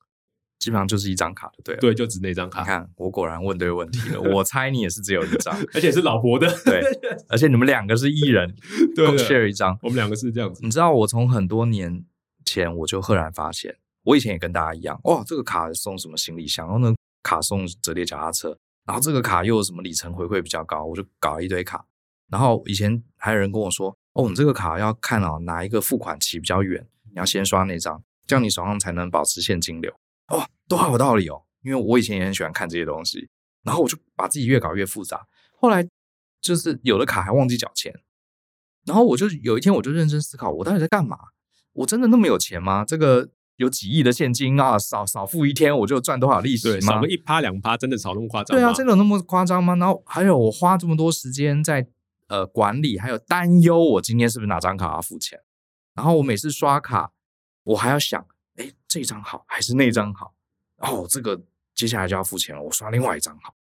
[0.58, 2.62] 基本上就是一张卡就对了，对，就只那张卡。
[2.62, 4.22] 你看，我果然问对问题了。
[4.22, 6.82] 我猜你也是只有一张，而且是老婆的，对，
[7.28, 8.56] 而且你们两个是一人，
[8.96, 9.78] 对共 share 一张。
[9.82, 10.62] 我们两个是这样子。
[10.64, 12.06] 你知道，我从很多年
[12.46, 21.86] 前我就赫然发现，我以前也跟大家一样，哇，这个卡送什么行李箱，然后呢，卡送折叠脚踏车，然后这个卡又有什么里程回馈比较高，我就搞了一堆卡。
[22.30, 29.94] 然后以前还有人跟我说：“哦，你这个卡要看哦，哪一个付款期比较远，你要先刷那张，这样你手上才能保持现金流。”
[30.28, 31.44] 哦，都好有道理哦。
[31.64, 33.30] 因为我以前也很喜欢看这些东西，
[33.64, 35.26] 然后我就把自己越搞越复杂。
[35.60, 35.88] 后来
[36.42, 37.94] 就是有的卡还忘记缴钱，
[38.86, 41.18] 然后我就有一天我就认真思考，我到底在干嘛？
[41.74, 42.86] 我真的那么有钱吗？
[42.86, 46.94] 这个有几亿的现金啊，少少付一天我就赚多少利息吗？
[46.94, 48.58] 少个一趴两趴，真的少那么夸张？
[48.58, 49.76] 对啊，真的有那么夸张吗？
[49.76, 51.88] 然后还有我花这么多时间在。
[52.28, 55.40] 呃，管理还有担忧，我今天是不是哪张卡要付钱？
[55.94, 57.12] 然后我每次刷卡，
[57.64, 58.26] 我还要想，
[58.56, 60.34] 哎，这张好还是那张好？
[60.78, 61.42] 哦，这个
[61.74, 63.56] 接下来就要付钱了，我刷另外一张好。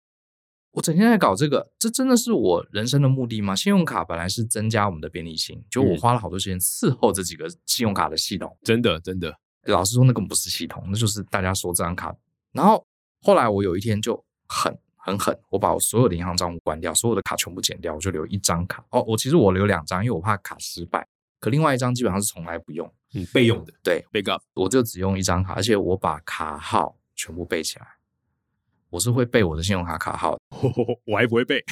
[0.71, 3.55] 我整天在搞这个，这真的是我人生的目的吗？
[3.55, 8.49] 信用卡本来是增加我们的便利性，就我花了好多时间伺候这几个信用卡的系统。
[8.49, 12.17] 嗯、真的，真的，老实说，那根本不是系统，那就是大家说这张卡。
[12.53, 12.87] 然后
[13.21, 14.75] 后来我有一天就很
[15.05, 18.85] 很狠，我把我所有的银行账户关掉，所有的卡全部剪掉，我就留一张卡。
[18.91, 21.07] 哦，我其实我留两张，因为我怕卡失败。
[21.41, 23.73] 可另外一张基本上是从来不用，嗯，备用的。
[23.83, 27.87] 对，backup，我就只用一张卡，而且我把卡号全部背起来。
[28.91, 30.39] 我是会背我的信用卡卡号，
[31.05, 31.65] 我还不会背，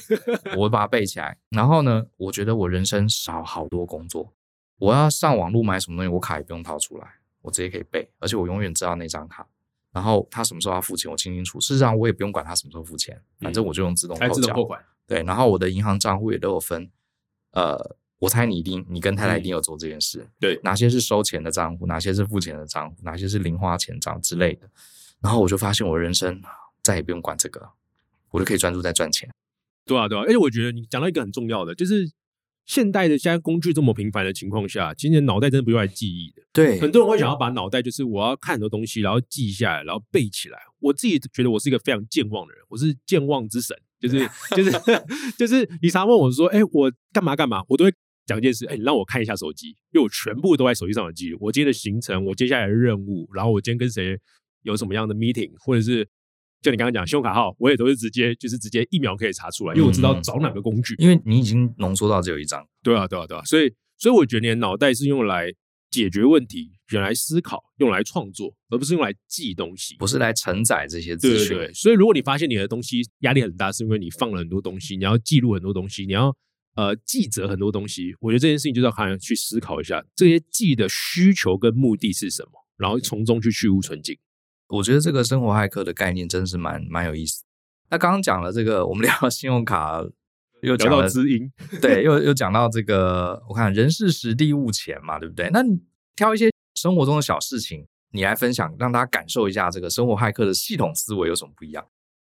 [0.57, 1.37] 我会把它背起来。
[1.51, 4.33] 然后呢，我觉得我人生少好多工作。
[4.79, 7.07] 我要上网络买什么东西，我卡也不用掏出来，
[7.43, 9.47] 我直接可以背，而且我永远知道那张卡。
[9.93, 11.61] 然后他什么时候要付钱，我清清楚。
[11.61, 14.17] 事实上，我也不用管他什么时候付钱，反正我就用自动
[14.53, 14.83] 扣款。
[15.07, 16.91] 对，然后我的银行账户也都有分。
[17.53, 20.29] 呃，我猜你一定，你跟太太一定有做这件事。
[20.39, 24.69] 对，哪些是收钱的账户，哪些是付钱的账户，哪些是零花钱账之类的。
[25.21, 26.43] 然后我就发现，我人生。
[26.83, 27.73] 再也不用管这个，
[28.31, 29.29] 我就可以专注在赚钱。
[29.85, 32.11] 对啊，对啊，而且我觉得你讲到一个很重要的，就是
[32.71, 36.43] 现代的现在工具这么频繁的情况下，今天脑袋真的不用来记忆的。
[36.53, 40.59] 对，很多人会想要把脑袋，就是我要看很多东西，然后记下来，然后背起来。
[40.79, 44.21] 我自己觉得我是一个非常健忘的人，我是健忘之神， 就是
[44.55, 44.71] 就是
[45.37, 47.93] 就是你常问我说，哎、欸，我干嘛干嘛，我都会
[48.25, 51.39] 讲一件事，哎、欸，你让我看一下手机，因为我全部都在手机上的记录。
[51.41, 54.17] 我今天的行程，我接下来的任务，然后我今天跟谁
[54.63, 56.07] 有什么样的 meeting，或者是。
[56.63, 60.95] 就你刚刚讲信用卡号，我也都是直接就是直接一秒可以查出来，因为我知道找哪个工具。
[60.99, 62.63] 因为你已经浓缩到只有一张。
[62.83, 63.43] 对啊，对啊，对啊。
[63.45, 65.51] 所以，所以我觉得你的脑袋是用来
[65.91, 71.49] 解决问题、用来思考、用来创作，而不是用来记东西，不是来承载这些资讯。
[71.49, 71.73] 对，对，对。
[71.73, 76.37] 所以，如果你发现你的东西压力很大，是因为你放了很多东西，你要记录很多东西，你要
[76.77, 78.15] 呃记着很多东西。
[78.21, 84.19] 我觉得这件事情就是要好像去思考一下，这些记的需求跟目的是什么，然后从中去去芜存菁。
[84.71, 87.45] 我觉得这个生活骇客的概念真是蛮蛮有意思。
[87.91, 90.01] 那刚刚讲了这个，我们聊信用卡，
[90.63, 91.51] 又讲到知音，
[91.83, 95.51] 对，又又讲到这个，我看人事实地物钱嘛，对不对？
[95.53, 95.79] 那你
[96.15, 101.85] 挑一些生活中的小事情，你来分享，让大家感受一下这个生活骇客的系统思维有什么不一样？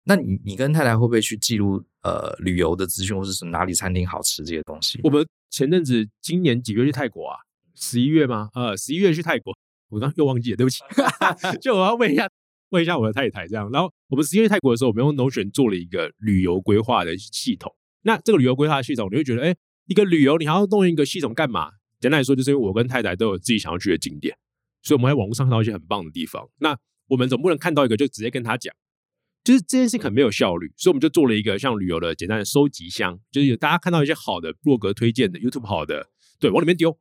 [0.05, 5.01] 那你你跟太太会不会去记录呃旅游的资讯，或是什么哪里餐厅好吃这些东西？
[5.03, 7.37] 我们前阵子今年几月去泰国啊？
[7.75, 8.49] 十一月吗？
[8.55, 9.55] 呃，十一月去泰国。
[9.91, 10.81] 我刚又忘记了，对不起。
[11.61, 12.29] 就我要问一下，
[12.71, 13.71] 问一下我的太太这样。
[13.71, 17.75] 然后我们十一月泰国的时候，我们用 Notion 做了一个旅游规划的系统。
[18.03, 19.55] 那这个旅游规划系统，你会觉得，哎，
[19.87, 21.71] 一个旅游你还要弄一个系统干嘛？
[22.01, 24.37] 简单来说，就是因为我跟太太都有自己想要去的景点，
[24.83, 26.49] 所以我们在网络上看到一些很棒的地方。
[26.59, 26.79] 那
[27.09, 28.73] 我们总不能看到一个就直接跟他讲，
[29.43, 30.73] 就是这件事情很没有效率。
[30.77, 36.09] 所以我们就做了一个像旅游的简单的收集箱，就是有大家看到一些好的部落格推荐的 YouTube 好的，
[36.39, 36.97] 对，往里面丢。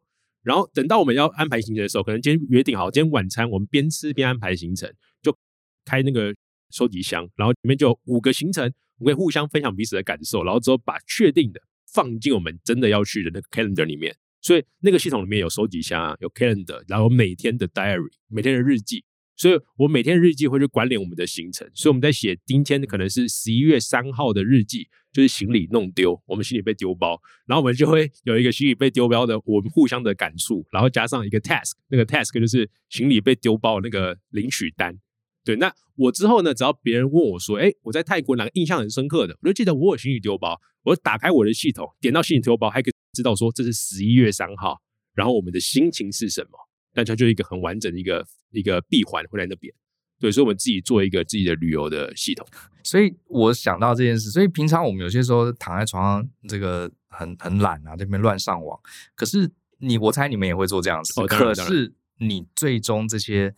[0.48, 4.90] 然后等到我们要安排行程的时候，可能今天约定好，今天晚餐我们边吃边安排行程，
[5.22, 5.38] 就
[5.84, 6.34] 开那个
[6.72, 8.64] 收集箱，然后里面就有五个行程，
[9.00, 11.60] 我们可以互相分享彼此的感受，然后之后把确定的
[11.92, 14.16] 放进我们真的要去的那个 calendar 里面。
[14.42, 19.04] 所以那个系统里面有收集箱啊，有 calendar，然后每天的 diary，每天的日记。
[19.38, 34.98] 所以我每天日记会去管理我们的行程，所以我们在写今天可能是十一月三号的日记，就是行李弄丢，我们行李被丢包，然后我们就会有一个行李被丢包的我们互相的感触，然后加上一个 task，那个 task 就是行李被丢包那个领取单。
[35.46, 44.82] 对，那我之后呢，只要别人问我说，哎，我在泰国哪个印象很深刻的，我就记得我有行李丢包，我打开我的系统，点到行李丢包，还可以知道说这是十一月三号，
[45.14, 46.50] 然后我们的心情是什么。
[46.94, 49.74] 那它就是一个很完整的一个一个闭环会在那边，
[50.20, 52.48] 对，所以我们自己做一个自己的旅游的系统。
[52.84, 58.80] 所以我想到这件事，所以平常我们有些时候躺在床上，这个很很懒啊，这边乱上网。
[59.14, 61.22] 可是你，我猜你们也会做这样子。
[61.22, 63.54] 哦，可是你最终这些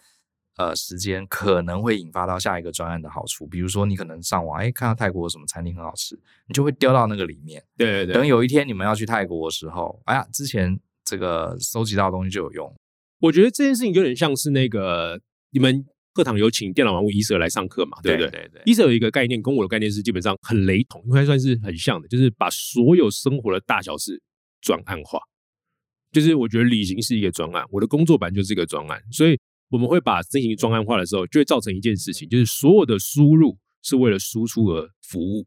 [0.58, 7.64] 呃时间可能会引发到下一个专案的好处，比如说你可能上网，哎，看到泰国有什么餐厅很好吃，你就会丢到那个里面。
[7.78, 8.14] 对对对。
[8.16, 12.76] 等有一天你们要去泰国的时候，哎呀，之前这个收集到的东西就有用。
[13.20, 15.20] 我觉得这件事情有点像是那个
[15.52, 18.30] 你们课堂有请电脑玩物一 Sir 来上课嘛，对不对？
[18.30, 18.62] 对对对。
[18.66, 24.22] 一 Sir 有一个概念，跟我的概念是基本上很雷同，应该算是很像的，就是把所有生活的大小事
[24.62, 25.20] 专案化。
[26.12, 29.40] 就是我觉得旅行是一个专案，我的工作版就是一个专案，所以
[29.70, 35.46] 我们会把进行专案化的时候，就会造成一件事情，就是所有的输入是为了输出而服务。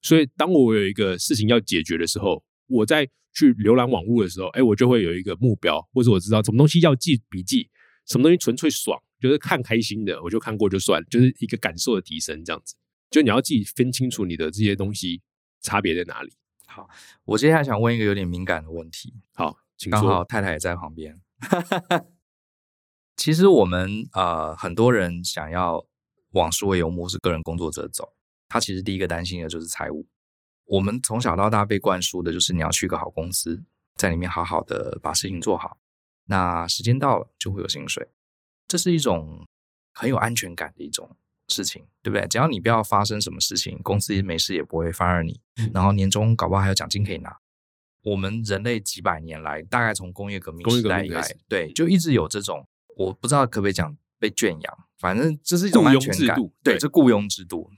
[0.00, 7.70] 所以当我有一个事情要解决的时候，我在去浏览网络的时候，哎，我就会有一个目标，或者我知道什么东西要记笔记，
[8.06, 12.74] 什么东西纯粹爽，就是看开心的，我就看过就算，就是一个感受的提升，这样子。
[13.10, 15.20] 就你要自己分清楚你的这些东西
[15.60, 16.32] 差别在哪里。
[16.66, 16.88] 好，
[17.24, 19.12] 我接下来想问一个有点敏感的问题。
[19.34, 20.00] 好，请说。
[20.00, 21.20] 刚好太太也在旁边。
[23.16, 25.84] 其实我们呃很多人想要
[26.30, 28.14] 往数位游牧是个人工作者走，
[28.48, 30.06] 他其实第一个担心的就是财务。
[30.70, 33.60] 我们从小到大被灌输的就是你要去个好公司，
[33.96, 35.78] 在里面好好的把事情做好，
[36.26, 38.08] 那时间到了就会有薪水，
[38.68, 39.44] 这是一种
[39.92, 41.16] 很有安全感的一种
[41.48, 42.24] 事情，对不对？
[42.28, 45.40] 只要你不要发生什么事情，公司没事也不会 fire 你，
[45.74, 47.36] 然后年终搞不好还有奖金可以拿。
[48.04, 52.64] 我们人类几百年来，大概从工业革命时代以来，对，就一直有这种，
[52.96, 57.72] 我不知道可不可以讲被圈养，反正这是一种安全感，对，这雇佣制度。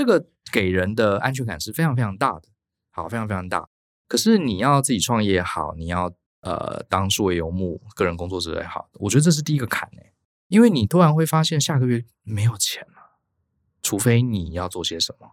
[0.00, 2.48] 这个给人的安全感是非常非常大的，
[2.90, 3.68] 好，非常非常大。
[4.08, 10.14] 可是你要自己创业也好，你要呃当数位游牧个人工作者也好，我觉得这是第一个坎诶，
[10.48, 13.18] 因为你突然会发现下个月没有钱了，
[13.82, 15.32] 除非你要做些什么，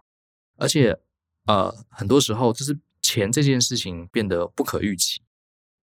[0.58, 1.00] 而且
[1.46, 5.22] 呃很多时候就是钱这件事情变得不可预期。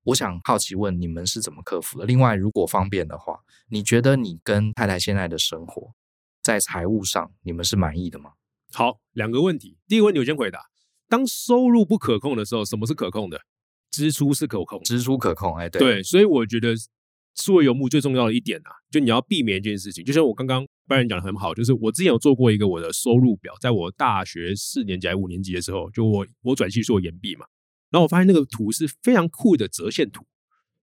[0.04, 2.06] 我想好奇问你们是怎么克服的？
[2.06, 5.96] 另外，如果方便的话，你觉得你跟太太现在的生活
[6.44, 8.34] 在财务上你们是满意的吗？
[8.76, 9.78] 好，两个问题。
[9.88, 10.60] 第一个问题我先回答：
[11.08, 13.40] 当收入不可控的时候，什么是可控的？
[13.90, 15.56] 支出是可控，支出可控。
[15.56, 16.76] 哎，对对，所以我觉得
[17.36, 20.04] 数位游牧最重要的一点啊，就你要避免一件事情。
[20.04, 27.46] 就像我刚刚班人讲的很好，就是我之前有做过一个我的收入表，在我大学四年级还五年级的时候，就我我转系做研毕嘛，
[27.90, 30.26] 然后我发现那个图是非常酷的折线图，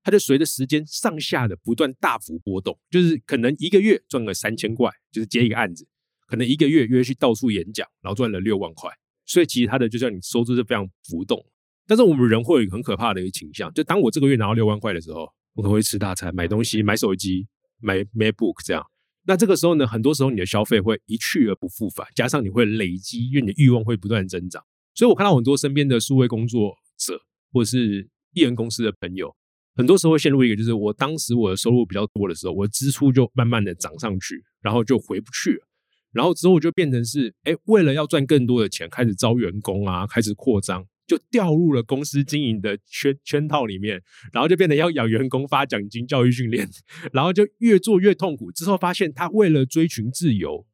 [0.02, 5.86] 它就随着时间上下的不断大幅波动，就是可能一个月赚个三千块，就是接一个案子。
[6.32, 8.90] 可能一个月约去到处演讲，然后赚了六万块，
[9.26, 11.38] 所以其实他的就像你收支是非常浮动。
[11.86, 17.46] 但是我们人会有一个很可怕的一个倾向，就当我这个月拿到六万块的时候，我可能会吃大餐、买东西、买手机、
[17.80, 18.82] 买 MacBook 这样。
[19.26, 24.64] 那这个时候呢，很多时候你的消费会一去而不复返，加上你会累积，因为你的欲望会不断增长。
[24.94, 27.20] 所以我看到很多身边的数位工作者
[27.52, 29.36] 或者是艺人公司的朋友，
[29.74, 35.66] 很多时候会陷入一个，就是我当时我的收入比较多的时候，我的支出就慢慢的涨上去，然后就回不去了。
[36.12, 44.02] 然后之后就变成是，哎，为了要赚更多的钱，开始招员工啊，开始扩张，就掉入了公司经营的圈圈套里面，
[44.32, 46.68] 然后就变得要养员工、发奖金、教育训练，
[47.12, 48.52] 然后就越做越痛苦。
[48.52, 50.66] 之后发现他为了追寻自由，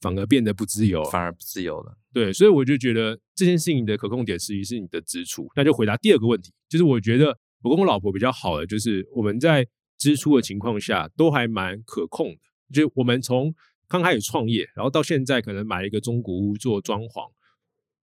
[0.00, 1.98] 反而变得不自由，反而不自由了。
[2.12, 5.46] 对，所以我就觉得这件事情的可控点实际是你的支出。
[5.54, 9.66] 那就回答第二个问题，就是我觉得我跟我老婆比较好的，就是我们在
[9.98, 12.38] 支出的情况下都还蛮可控的，
[12.72, 13.54] 就我们从。
[13.90, 17.28] 刚开始创业，然后到现在可能买了一个中古屋做装潢。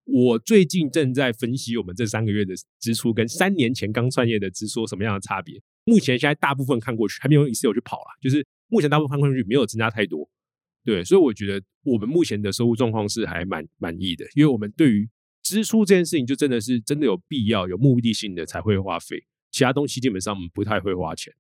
[0.04, 5.62] 我最近正在分析我们这三个月的支出跟三年前刚创业的支出什么样的差别。
[5.86, 10.30] 目前现在大部分看过去还没有 Excel 去跑了，就是目前大部分看过去没有增加太多。
[10.84, 15.10] 对，所以我觉得我们目前的收入状况是还蛮满意的，因为我们对于
[15.42, 21.34] 支出这件事情就真的是真的有必要、有目的性的才会花费，其他东西基本上不太会花钱。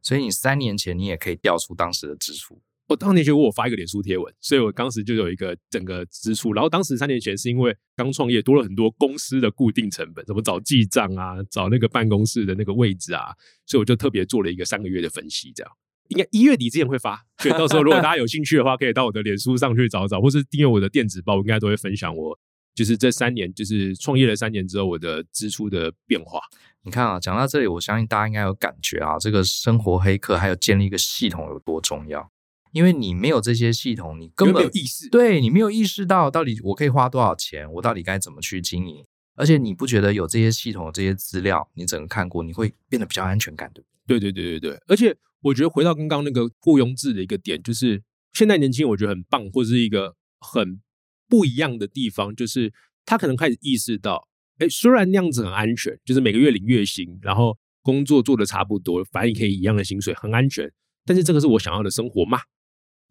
[0.00, 2.60] 所以你三年前你也可以调出当时的支出。
[2.92, 6.52] 我当年就我发一个脸书贴文，所以我当时就有一个整个支出。
[6.52, 13.34] 然后当时三年前是因为刚创业，多了很多公司的固定成本，怎么找记账啊，找那个办公室的那个位置啊，
[13.66, 15.72] 所以我就特别做了一个三个月的分析，这样
[16.08, 17.24] 应该一月底之前会发。
[17.38, 22.38] 所以到时候如果大家有兴趣的话，可以到我的脸书上去找找，或是订阅我的电子报，我应该都会分享我
[22.74, 26.40] 就是这三年就是创业了三年之后我的支出的变化。
[26.84, 32.30] 你看啊，讲到这里，我相信大家应该有感觉啊，这个生活黑客还有建立一个系统有多重要。
[32.72, 39.04] 因为你没有这些系统，你根本没有意识，对，你没有意识到到底我可以花多少钱，我到底该怎么去经营。
[39.34, 44.20] 而且你不觉得有这些系统、这些资料，你整个看过，你会变得比较安全感，对不对？
[44.20, 44.82] 对对对对对。
[44.86, 48.02] 而且我觉得回到刚刚那个雇佣制的一个点，就是
[48.34, 50.80] 现在年轻人我觉得很棒，或者是一个很
[51.28, 52.72] 不一样的地方，就是
[53.06, 60.70] 他可能开始意识到，哎，虽然那样子很安全，就是每个月领月薪，然后工作做的差不多，反正也可以一样的薪水，很安全。
[61.06, 62.38] 但是这个是我想要的生活吗？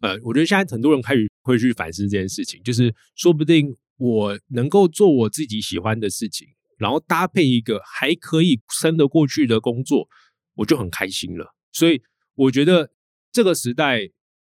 [0.02, 10.08] 呃，我觉得现在很多人开始会去反思这件事情，就是说不定我能够做我自己喜欢的事情，然后搭配一个还可以撑得过去的工作，
[10.56, 11.54] 我就很开心了。
[11.72, 12.02] 所以
[12.34, 12.90] 我觉得
[13.30, 14.10] 这个时代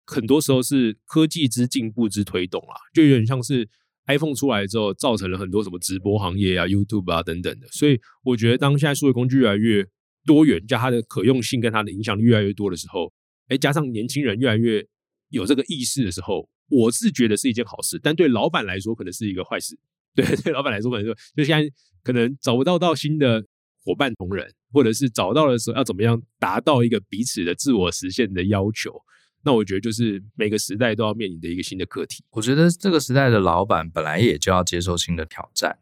[0.06, 3.70] 很多时候是科技之进步之推动啊，就有点像是
[4.08, 7.68] iPhone 出来之后，造成了很多什么直播行业啊、YouTube 啊等等的。
[7.70, 9.88] 所以我觉得当现在数位工具越来越
[10.26, 13.14] 多元，加它的可用性跟它的影响力越来越多的时候，
[13.48, 14.86] 哎，加上年轻人越来越
[15.30, 19.78] 有这个意识的时候，我是觉得是一件好事，但对老板来说可能是一个坏事。
[20.16, 21.72] 对，对老板来说可能说，就现在
[22.04, 23.46] 可能找不到到新的
[23.84, 29.00] 伙伴同仁，或者是找到的时候要怎么样达到一个彼此的自我实现的要求。
[29.44, 32.24] 那我觉得就是每个时代都要面临的一个新的课题。
[32.32, 35.78] 我觉得这个时代的老板本来也就要接受新的挑战，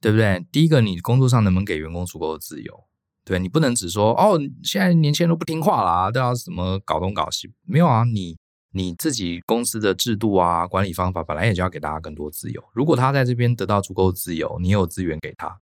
[0.00, 0.46] 对不对？
[0.52, 2.84] 第一个，你工作上能不能给员工足够的自由？
[3.24, 7.50] 对，你不能只说哦，现在年轻人都不听话啦，都要什么搞东搞西？
[7.66, 8.38] 没有啊，你。
[8.72, 12.62] 你自己公司的制度啊、管理方法本来也就要给大家更多自由。
[12.72, 15.60] 如果他在这边得到足够自由，你有资源给他，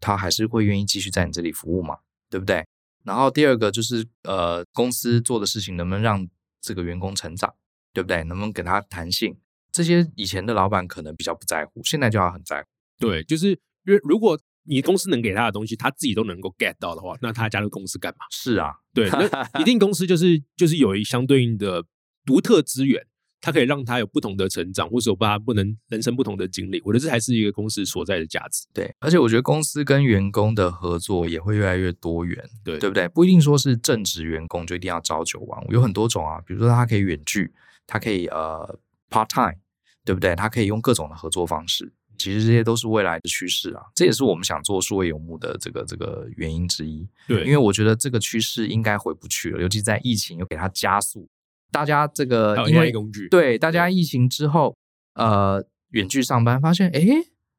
[0.00, 1.98] 他还是会愿意继续在你这里服务嘛？
[2.28, 2.66] 对不对？
[3.04, 6.28] 然后第二个就是呃，公司做的事情能不能让
[6.60, 7.54] 这个员工成长，
[7.92, 8.24] 对不对？
[8.24, 9.36] 能不能给他弹性？
[9.70, 12.68] 这些以前的老板可能比较不在乎，现在就要很在乎。
[12.98, 13.50] 对，就是
[13.86, 18.26] 因为如果你公司能给他的东西，他自己都能够 get 到的话，那他加入公司干嘛？
[18.30, 21.84] 是啊，对，那一定公司就是就是有一相对应的
[22.28, 23.02] 独特资源，
[23.40, 26.82] 它可以让他有不同的成长，或者说他不能人生不同的经历。
[26.84, 28.66] 我觉得这还是一个公司所在的价值。
[28.74, 33.08] 对，而且我觉得公司跟员工的合作也会越来越多元，对，对不对？
[33.08, 37.50] 不一定说是正职员工就一定要朝九晚五，有很多种啊，比如说他可以远距，
[37.86, 39.58] 他可以呃 part time，
[40.04, 40.36] 对不对？
[40.36, 41.90] 他可以用各种的合作方式。
[42.18, 47.08] 其实这些都是未来的趋势啊，这也是我们想做数位游牧的这个这个原因之一。
[47.28, 51.28] 对，因为我觉得这个趋势应该回不去了，尤其在疫情又给它加速。
[51.70, 54.76] 大家这个因为工具，对大家疫情之后，
[55.14, 57.00] 呃，远距上班发现，哎，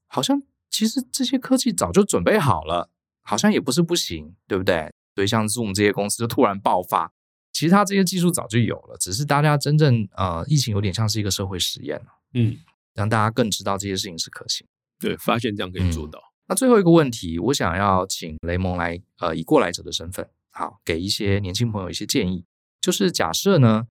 [0.07, 2.89] 好像其实这些科技早就准备好了，
[3.21, 4.91] 好像也不是不行，对不对？
[5.15, 7.11] 所以像 Zoom 这些公司就突然爆发，
[7.51, 12.05] 其实它这些技术早就有了，只是大家真正呃，疫情有点像是一个社会实验了。
[12.33, 12.57] 嗯。
[12.95, 14.67] 让大家更知道这些事情是可行，
[14.99, 16.19] 对，发现这样可以做到。
[16.19, 16.29] 嗯。
[16.47, 22.43] 那最后一个问题，我想要请雷蒙来，呃，以过来者的身份，好，给一些年轻朋友一些建议。
[22.81, 23.87] 就是假设呢，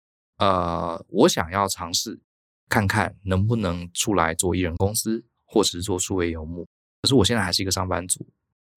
[0.42, 2.20] 呃，我想要尝试
[2.68, 6.66] 看看能不能出来做艺人公司，或是做数位游牧。
[7.02, 8.26] 可是我现在还是一个上班族，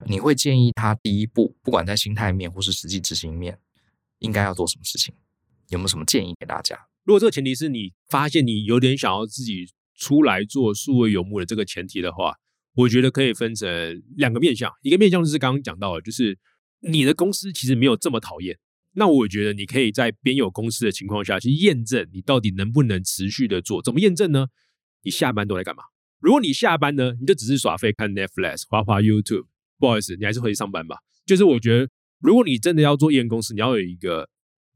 [0.05, 3.57] 你会建议他第一步，不管在心态面或是实际执行面，
[4.19, 5.15] 应该要做什么事情？
[5.69, 6.87] 有没有什么建议给大家？
[7.03, 9.67] 如果这个前提是你发现你有点想要自己。
[9.97, 12.35] 出来做数位游牧的这个前提的话，
[12.73, 14.69] 我觉得可以分成两个面向。
[14.81, 16.37] 一个面向就是刚刚讲到的，就是
[16.81, 18.59] 你的公司其实没有这么讨厌。
[18.95, 23.81] 那我觉得你可以在边有公司的情况下去验证你到底能不能持续的做。
[23.81, 24.47] 怎么验证呢？
[25.03, 25.83] 你下班都在干嘛？
[26.19, 29.45] 如果你下班呢，你就只是耍废看 Netflix、花花 YouTube，
[29.77, 30.97] 不好意思，你还是回去上班吧。
[31.25, 31.89] 就是我觉得，
[32.19, 34.29] 如果你真的要做艺人公司，你要有一个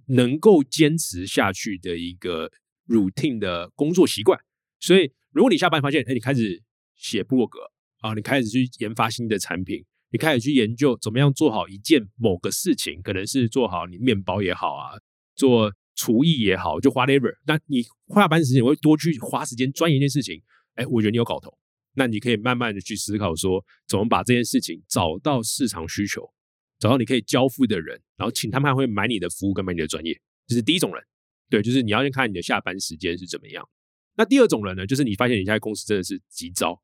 [0.07, 2.51] 能够坚持下去的一个
[2.87, 4.39] routine 的工作习惯。
[4.79, 6.61] 所以，如果你下班发现，哎，你开始
[6.95, 7.59] 写部落格
[8.01, 14.91] 啊，你开始去研发新的产品，你开始去研究怎么样做好一件某个事情，可能是做好你面包也好啊，
[15.35, 17.31] 做厨艺也好，就 whatever。
[17.45, 17.83] 那你
[18.13, 20.41] 下班时间会多去花时间钻研一件事情，
[20.75, 21.55] 哎，我觉得你有搞头。
[21.93, 26.31] 那你可以慢慢的去思考说，怎么把这件事情找到市场需求，
[26.79, 31.03] 找到你可以交付的人，然后请他们还会买你的服务跟买你的专业，这是第一种人。
[31.49, 33.67] 对，就是你要先看你的下班时间是怎么样。
[34.15, 36.81] 那第二种人呢，就是你发现你现在公司真的是急招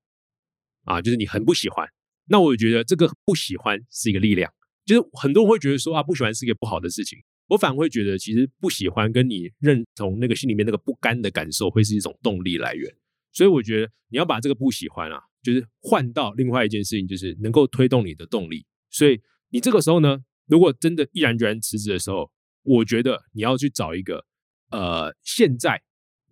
[0.84, 1.88] 啊，就是你很不喜欢。
[2.28, 4.52] 那我觉得这个不喜欢是一个力量，
[4.86, 7.20] 就是很多人会觉得说啊，不喜欢是一个不好的事情。
[7.48, 12.92] 我反而会觉得，其实不喜欢跟你认同那个心里面那个不甘的感受，会是一种动力来源。
[13.32, 18.66] 所以我觉得你要把这个不喜欢啊，就是换到另外一件事情，就是能够推动你的动力。
[18.90, 22.32] 所以你这个时候呢，如果真的毅然决然辞职的时候，
[22.64, 24.26] 我觉得你要去找一个
[24.72, 25.82] 呃，现在。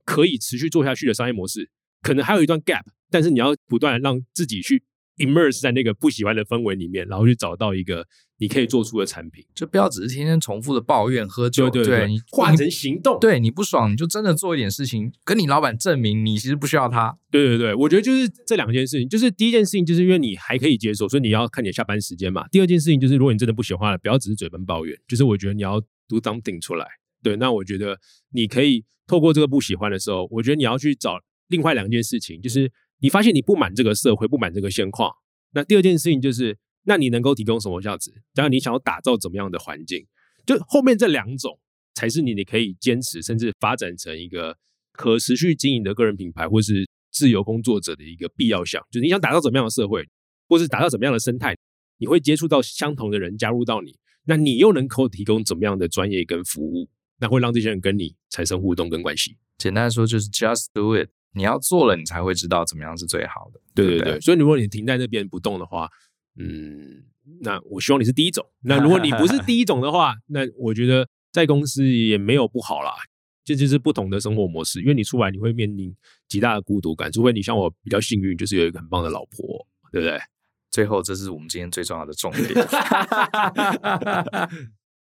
[0.05, 1.69] 可以持续做下去的商业模式，
[2.01, 4.83] 可能还有一段 gap，但是你要不断让自己去
[5.17, 8.07] immerse 在那个不喜欢的氛围里面，然后去找到一个
[8.37, 17.17] 你可以做出的产品，就不要只是天天重复的抱怨、喝酒，对对对，你换成行动，对你不爽你就真的做一点事情，跟你老板证明你其实不需要他。
[17.29, 22.47] 对对对，我觉得就是这两件事情，就是第一件事情就是因为你还可以接受，所以你要看你的下班时间嘛。
[22.49, 26.87] 第二件事情就是如果你真的不喜欢了，不要只是嘴巴抱怨，就是我觉得你要 do something 出来。
[27.21, 27.97] 对，那我觉得
[28.33, 32.69] 你可以透过这个不喜欢的时候，我觉得你要去找另外两件事情，就是
[32.99, 35.11] 你发现你不满这个社会，不满这个现况。
[35.51, 38.11] 那第二件事情就是，那你能够提供什么价值？
[38.33, 40.05] 当然，你想要打造怎么样的环境？
[40.45, 41.59] 就后面这两种
[41.93, 44.57] 才是你你可以坚持，甚至发展成一个
[44.91, 48.81] 可持续经营的个人品牌，或是自由工作者的一个必要项。
[48.91, 50.07] 就是你想打造怎么样的社会，
[50.47, 51.55] 或是打造怎么样的生态，
[51.97, 56.89] 你会接触到相同的人加入到你，那你又能够提供怎么样的专业跟服务？
[57.19, 59.37] 那会让这些人跟你产生互动跟关系。
[59.57, 63.59] 简单说就是 just do it，你要做了，你才会知道怎么样是最好的。
[63.75, 65.89] 对对对，对，所以如果你停在那边不动的话，
[66.39, 67.03] 嗯，
[67.41, 68.45] 那我希望你是第一种。
[68.61, 72.93] 那如果你不是第一种的话， 那我觉得在公司也没有不好啦。
[73.45, 75.93] 这就是不同的生活模式，因为你出来你会面临
[76.29, 80.17] 极大的孤独感，除非你像我比较幸运，就是有一个很棒的老婆，对不对？
[80.71, 82.47] 最后，这是我们今天最重要的重点。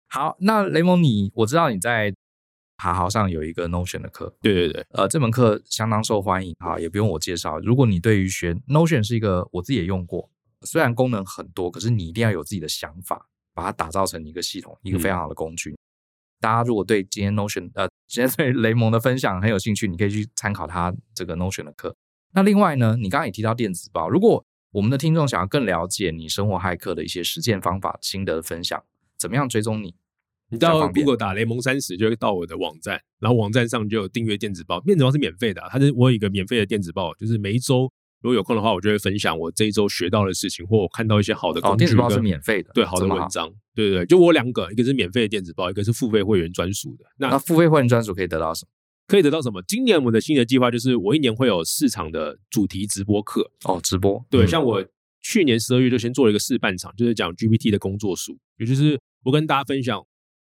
[0.09, 2.13] 好，那雷蒙你，我知道你在
[2.78, 7.59] 哈豪上有一个 Notion 的课，对对对，呃，这门课相当受欢迎哈，也不用我介绍。
[7.59, 10.30] 如果你对于学 Notion 是一个，我自己也用过，
[10.61, 15.71] 虽然功能很多，可是你一定要有自己的想法，把它打造成一个系统，一个非常好的工具。
[15.71, 15.78] 嗯、
[16.41, 21.95] 大家如果对今天 Notion 呃，今天对雷蒙的分享很有兴趣，你可以去参考他这个 Notion 的课。
[22.34, 28.84] 那另外呢，你刚刚也提到电子报，如果我们的听众想要更了解你生活骇客的一些实践方法、心得分享，
[29.17, 29.95] 怎么样追踪你？
[30.50, 37.91] 你到 Google 打雷蒙三十，就会到我的网站，然后网站上就有订阅电子报，电子报是免费的，它是我有一个免费的电子报，就是每一周
[38.22, 41.76] 如果有空的话，我就会分享我这一周学到的事情，或我看到一些好的工具。
[41.76, 47.06] 哦，电子报是免费的，对，好的文章，对对对，就我两个，一个是免费的电子报，一个是付费会员专属的。
[47.18, 48.70] 那，那付费会员专属可以得到什么？
[49.08, 49.62] 可以得到什么？
[49.68, 53.52] 今年我们的新的计划就是，我一年会有四场的主题直播课。
[53.66, 54.84] 哦，直播，对，嗯、像我
[55.22, 60.06] 去年十二月就先做了一个试办场，就是讲 GPT 的工作书，也就是我跟大家分享。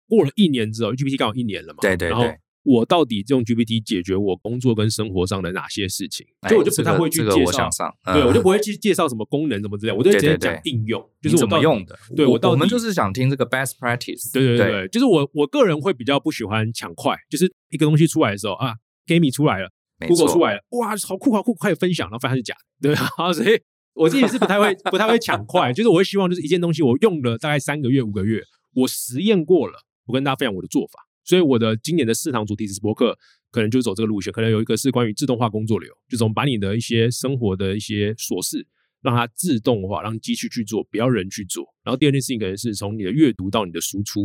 [0.09, 1.79] 过了一年之后，GPT 刚好一年了嘛？
[1.81, 2.09] 对对对。
[2.09, 2.25] 然后
[2.63, 6.27] 我到底用 GPT 解决我工作跟生活上的哪些事情？
[6.47, 7.69] 所以我就不太会去介绍。
[8.13, 11.97] 对，我就不会去介绍什么功能什么之类，我就直接讲应用，就是我怎么用的。
[12.17, 14.31] 对我，我们就是想听这个 best practice。
[14.33, 18.73] 对对对，就是我我个人会比较不喜欢抢快，就是一个东西出来的时候啊
[19.07, 19.69] ，Gamey 出来了
[20.05, 23.57] ，Google 出来了，哇，好酷好酷，快分享，然后发现是假的，对啊， 所以
[23.93, 28.43] 我自己是不太会不太会抢快，就是我会希望就是一件东西我用了大概三个月五个月，
[28.75, 29.85] 我实验过了。
[30.09, 33.15] 我跟大家分享我的做法，所以我的今年的四堂主题直播课
[33.51, 38.65] 可能就走这个路线，可能有一个是关于自动化工作流，就从把你的一些生活的一些琐事
[39.03, 41.63] 让它自动化，让机器去做，不要人去做。
[41.83, 44.23] 然后第二件事情可能是从你的阅读到你的输出，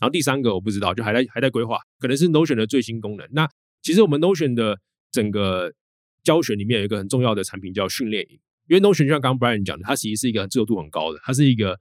[0.00, 3.24] 然后第三个我不知道，就还在还在规划，可能是 Notion 的最新功能。
[3.30, 3.48] 那
[3.80, 4.80] 其实我们 Notion 的
[5.12, 5.72] 整个
[6.24, 11.78] 教学里面有一个很重要的产品叫训练营，因为 Notion 就像刚刚 Brian 讲的，它其实是一个自由度很高的，它是一个。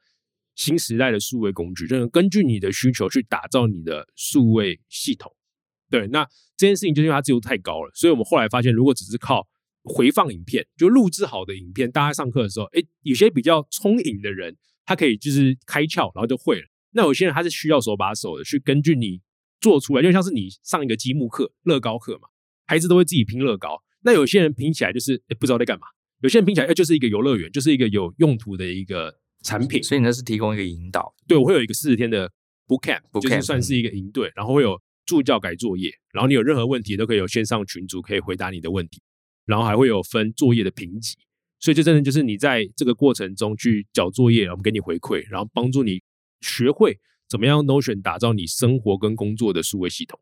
[0.56, 5.34] 新时代的数位工具，就是根据你的需求去打造你的数位系统。
[5.90, 6.24] 对，那
[6.56, 9.48] 这件事情就是因为它自由度太高了，所以我们后来发现，如果只是靠
[9.84, 16.68] 回放影片，就录制好的影片，大家上课的时候，诶，有些比较聪颖的人，他可以就是开窍，然后就会了。
[16.92, 19.22] 那有些人他是需要手把手的去根据你
[19.60, 22.30] 做出来，就像是你上一个积木课、乐高课嘛，
[22.68, 23.82] 孩子都会自己拼乐高。
[24.04, 25.88] 那有些人拼起来就是诶不知道在干嘛，
[26.22, 29.21] 有些人拼起来就是一个游乐园，就是一个有用途的一个。
[29.44, 32.32] 产品，所以你那是提供一个引导，对，我会有一个四十天的
[32.68, 39.02] boot camp，就是算是一个营队，然后会有助教改作业，然后你有任何问题都可以有线上群组可以回答你的问题，
[39.46, 41.18] 然后还会有分作业的评级，
[41.60, 46.02] 所以就真的就是你在这个过程中去交作业，我们给你回馈，然后帮助你
[46.42, 50.20] 学会怎么样 Notion 打造你生活跟工作的数位系统。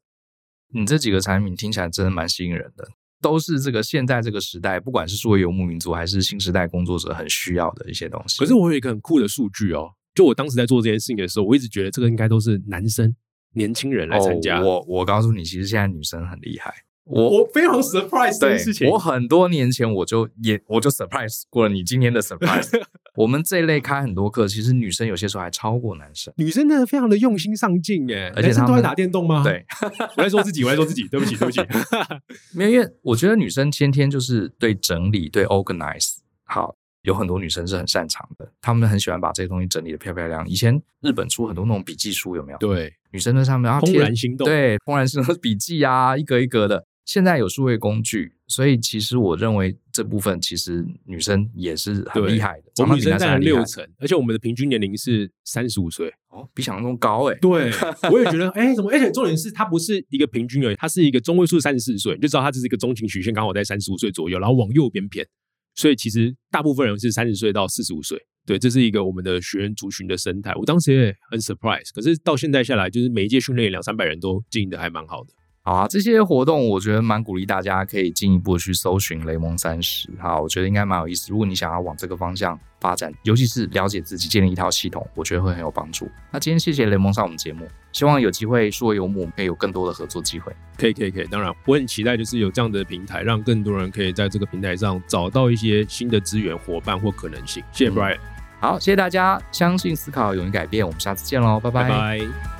[0.72, 2.88] 你这几个产品听起来真的蛮吸引人的。
[3.22, 8.40] 都是这个现在这个时代，不管是作为游牧民族还是新时代工作者，很需要的一些东西。
[8.40, 13.16] 可是我有一个很酷的数据哦，就我当时在做这件事情的时候，我一直觉得这个应该都是男生、
[13.54, 14.60] 年轻人来参加。
[14.60, 16.74] 哦、我我告诉你，其实现在女生很厉害。
[17.10, 18.88] 我我非常 surprise 这件事情。
[18.90, 22.70] 我很多年前我就也我就 surprise 过了你今天的 surprise。
[23.16, 26.34] 我们这一类开很多课，其实女生有些时候还超过男生。
[26.38, 29.44] 女生真的非常的用心上进耶，而且他们都在打电动吗？
[29.44, 29.66] 对，
[30.16, 31.60] 我在说自己，我在说自己，对不起，对不起。
[32.54, 40.48] 没有，因为我觉得女生天天就是对整理、对 organize 好，有很多女生是很擅长的，她们很喜欢把这些东西整理的漂漂亮。
[40.48, 42.58] 以前日本出很多那种笔记书，有没有？
[42.60, 46.86] 对，女生在上面，然后怦然心动，对，怦然心动笔记啊，一格一格的。
[47.10, 52.84] 现在有数位工具，所以其实我认为这部分其实女生也是很厉害的。
[52.84, 57.36] 我们女生占了六成，而且我们的平均年龄是三十五岁哦，比想象中高哎。
[57.42, 57.72] 对，
[58.14, 58.92] 我也觉得哎，怎么？
[58.92, 65.28] 而且重点是它不是一个平均而已，它是一个中位数三十四岁，你就知道它这是一个中型曲线，刚好在三十五岁左右，然后往右边偏。
[65.74, 68.24] 所以其实大部分人是三十岁到四十五岁。
[68.46, 70.54] 对，这是一个我们的学员族群的生态。
[70.54, 75.34] 我当时也很 surprise，可是到现在下来，就是每一届训练两三百人都经营的还蛮好的。
[75.70, 80.10] 好啊，这些活动我觉得蛮鼓励大家可以进一步去搜寻雷蒙三十。
[80.20, 81.28] 好，我觉得应该蛮有意思。
[81.30, 86.10] 如果你想要往这个方向发展，尤其是了解自己，建立一套系统，我觉得会很有帮助。
[86.32, 90.52] 那今天谢谢雷蒙上我们节目，希望有机会数位游牧可以有更多的合作机会。
[90.76, 91.28] 可以，可以，可以。
[91.28, 97.64] 当然，我很期待就是有这样的平台，让更多人可以在这个平台上找到一些新的资源、伙伴或可能性。
[97.72, 98.18] 谢谢 Brian。
[98.60, 99.40] 好，谢谢大家。
[99.52, 100.84] 相信思考，勇于改变。
[100.84, 101.84] 我们下次见喽，拜拜。
[101.84, 102.59] 拜拜。